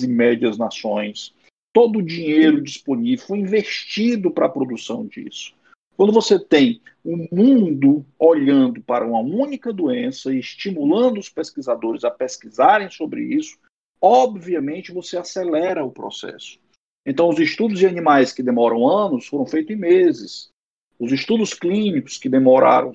[0.00, 1.34] e médias nações,
[1.74, 5.52] todo o dinheiro disponível foi investido para a produção disso.
[5.96, 12.04] Quando você tem o um mundo olhando para uma única doença e estimulando os pesquisadores
[12.04, 13.58] a pesquisarem sobre isso,
[14.00, 16.58] obviamente você acelera o processo.
[17.04, 20.50] Então, os estudos de animais que demoram anos foram feitos em meses.
[20.98, 22.92] Os estudos clínicos que demoraram,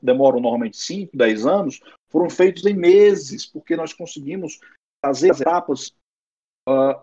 [0.00, 4.60] demoram normalmente 5, 10 anos, foram feitos em meses, porque nós conseguimos
[5.04, 5.92] fazer as etapas
[6.68, 7.02] uh,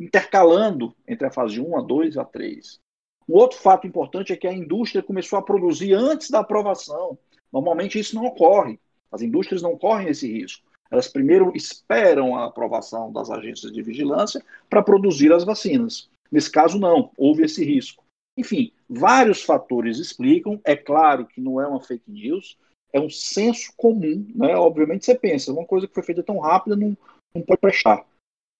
[0.00, 2.80] intercalando entre a fase 1, a 2 e a 3.
[3.28, 7.18] Um outro fato importante é que a indústria começou a produzir antes da aprovação.
[7.52, 8.80] Normalmente isso não ocorre.
[9.12, 10.66] As indústrias não correm esse risco.
[10.90, 16.08] Elas primeiro esperam a aprovação das agências de vigilância para produzir as vacinas.
[16.32, 18.02] Nesse caso, não, houve esse risco.
[18.36, 20.60] Enfim, vários fatores explicam.
[20.64, 22.56] É claro que não é uma fake news,
[22.92, 24.26] é um senso comum.
[24.34, 24.56] Né?
[24.56, 26.96] Obviamente, você pensa, uma coisa que foi feita tão rápida não,
[27.34, 28.04] não pode prestar.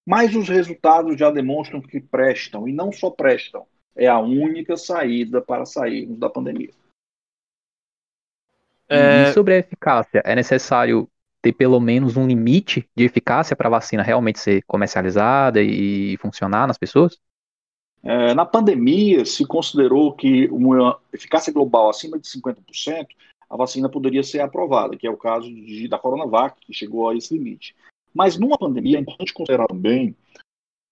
[0.07, 5.40] Mas os resultados já demonstram que prestam, e não só prestam, é a única saída
[5.40, 6.70] para sairmos da pandemia.
[8.88, 9.24] É...
[9.24, 11.09] E sobre a eficácia, é necessário
[11.42, 16.66] ter pelo menos um limite de eficácia para a vacina realmente ser comercializada e funcionar
[16.66, 17.18] nas pessoas?
[18.03, 23.09] É, na pandemia, se considerou que uma eficácia global acima de 50%,
[23.48, 27.16] a vacina poderia ser aprovada, que é o caso de, da Coronavac, que chegou a
[27.16, 27.74] esse limite.
[28.14, 30.14] Mas numa pandemia, é importante considerar também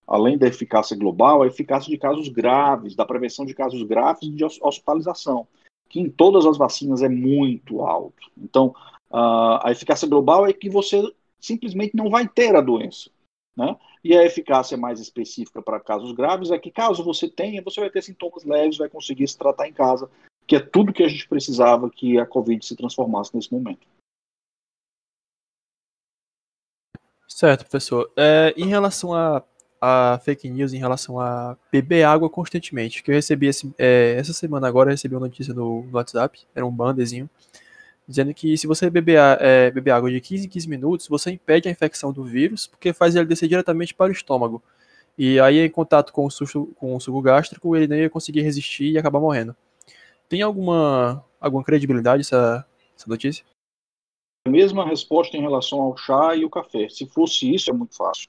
[0.07, 4.33] além da eficácia global, a eficácia de casos graves, da prevenção de casos graves e
[4.33, 5.47] de hospitalização,
[5.87, 8.31] que em todas as vacinas é muito alto.
[8.37, 8.75] Então,
[9.11, 11.03] a eficácia global é que você
[11.39, 13.11] simplesmente não vai ter a doença.
[13.55, 13.77] Né?
[14.03, 17.91] E a eficácia mais específica para casos graves é que, caso você tenha, você vai
[17.91, 20.09] ter sintomas leves, vai conseguir se tratar em casa,
[20.47, 23.87] que é tudo que a gente precisava que a Covid se transformasse nesse momento.
[27.39, 28.11] Certo, professor.
[28.17, 29.45] É, em relação a
[29.81, 33.01] a fake news em relação a beber água constantemente.
[33.01, 36.67] Que eu recebi esse, é, essa semana agora, recebi uma notícia no, no, WhatsApp, era
[36.67, 37.31] um bandezinho,
[38.09, 41.69] dizendo que se você beber, é, beber água de 15 em 15 minutos, você impede
[41.69, 44.61] a infecção do vírus, porque faz ele descer diretamente para o estômago.
[45.17, 48.43] E aí, em contato com o, susto, com o suco gástrico, ele nem ia conseguir
[48.43, 49.55] resistir e acabar morrendo.
[50.29, 52.67] Tem alguma, alguma credibilidade essa,
[52.97, 53.45] essa notícia?
[54.49, 56.89] Mesma resposta em relação ao chá e o café.
[56.89, 58.29] Se fosse isso, é muito fácil.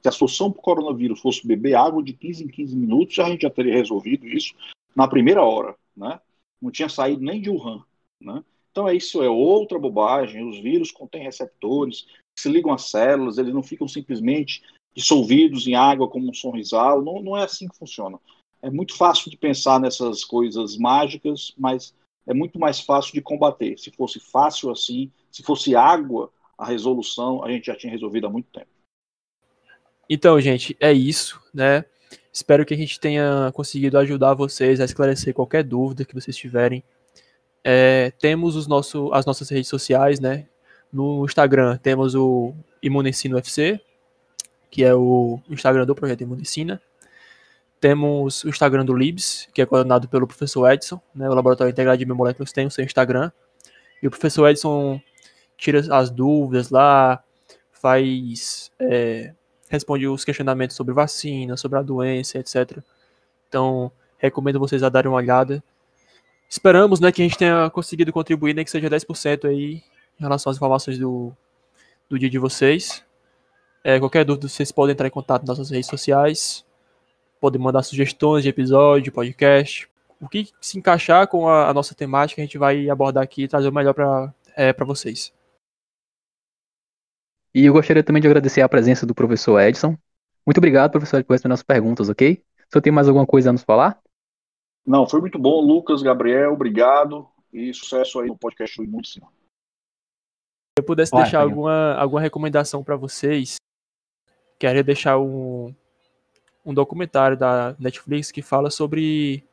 [0.00, 3.24] Se a solução para o coronavírus fosse beber água de 15 em 15 minutos, a
[3.24, 4.54] gente já teria resolvido isso
[4.94, 6.20] na primeira hora, né?
[6.60, 7.82] Não tinha saído nem de Wuhan,
[8.20, 8.44] né?
[8.70, 10.46] Então é isso, é outra bobagem.
[10.48, 12.06] Os vírus contêm receptores,
[12.38, 14.62] se ligam às células, eles não ficam simplesmente
[14.94, 17.02] dissolvidos em água como um sorrisal.
[17.02, 18.18] Não, não é assim que funciona.
[18.60, 21.94] É muito fácil de pensar nessas coisas mágicas, mas
[22.26, 23.78] é muito mais fácil de combater.
[23.78, 28.30] Se fosse fácil assim, se fosse água a resolução, a gente já tinha resolvido há
[28.30, 28.68] muito tempo.
[30.08, 31.84] Então, gente, é isso, né?
[32.32, 36.84] Espero que a gente tenha conseguido ajudar vocês a esclarecer qualquer dúvida que vocês tiverem.
[37.64, 40.46] É, temos os nosso, as nossas redes sociais, né?
[40.92, 43.80] No Instagram temos o Imunicina UFC,
[44.70, 46.80] que é o Instagram do projeto Imunicina.
[47.80, 51.28] Temos o Instagram do Libs, que é coordenado pelo professor Edson, né?
[51.28, 53.32] O Laboratório Integrado de Biomoléculas tem o seu Instagram.
[54.00, 55.00] E o professor Edson
[55.64, 57.22] tira as dúvidas lá,
[57.72, 59.32] faz é,
[59.68, 62.78] responde os questionamentos sobre vacina, sobre a doença, etc.
[63.48, 65.62] Então, recomendo vocês a darem uma olhada.
[66.48, 69.82] Esperamos, né, que a gente tenha conseguido contribuir, nem né, que seja 10% aí
[70.18, 71.32] em relação às informações do,
[72.08, 73.02] do dia de vocês.
[73.82, 76.64] É, qualquer dúvida, vocês podem entrar em contato nas nossas redes sociais,
[77.40, 79.88] podem mandar sugestões de episódio, podcast.
[80.20, 83.48] O que se encaixar com a, a nossa temática, a gente vai abordar aqui e
[83.48, 85.32] trazer o melhor para é, vocês.
[87.54, 89.96] E eu gostaria também de agradecer a presença do professor Edson.
[90.44, 92.42] Muito obrigado, professor, por responder nossas perguntas, ok?
[92.68, 94.02] Se eu tem mais alguma coisa a nos falar?
[94.84, 99.20] Não, foi muito bom, Lucas, Gabriel, obrigado e sucesso aí no podcast do Imundo Se
[100.76, 103.56] eu pudesse Vai, deixar alguma, alguma recomendação para vocês,
[104.58, 105.72] queria deixar um,
[106.66, 109.44] um documentário da Netflix que fala sobre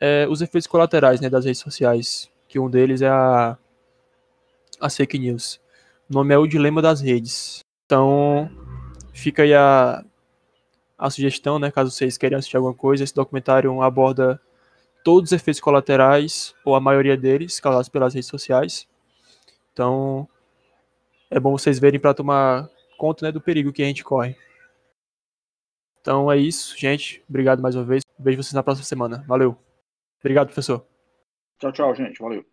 [0.00, 3.58] é, os efeitos colaterais né, das redes sociais, que um deles é a,
[4.80, 5.61] a fake news.
[6.10, 7.60] O nome é O Dilema das Redes.
[7.86, 8.50] Então,
[9.12, 10.04] fica aí a,
[10.98, 13.04] a sugestão, né, caso vocês queiram assistir alguma coisa.
[13.04, 14.40] Esse documentário aborda
[15.04, 18.86] todos os efeitos colaterais, ou a maioria deles, causados pelas redes sociais.
[19.72, 20.28] Então,
[21.30, 24.36] é bom vocês verem para tomar conta né, do perigo que a gente corre.
[26.00, 27.24] Então é isso, gente.
[27.28, 28.02] Obrigado mais uma vez.
[28.18, 29.24] Vejo vocês na próxima semana.
[29.26, 29.56] Valeu.
[30.20, 30.84] Obrigado, professor.
[31.58, 32.20] Tchau, tchau, gente.
[32.20, 32.51] Valeu.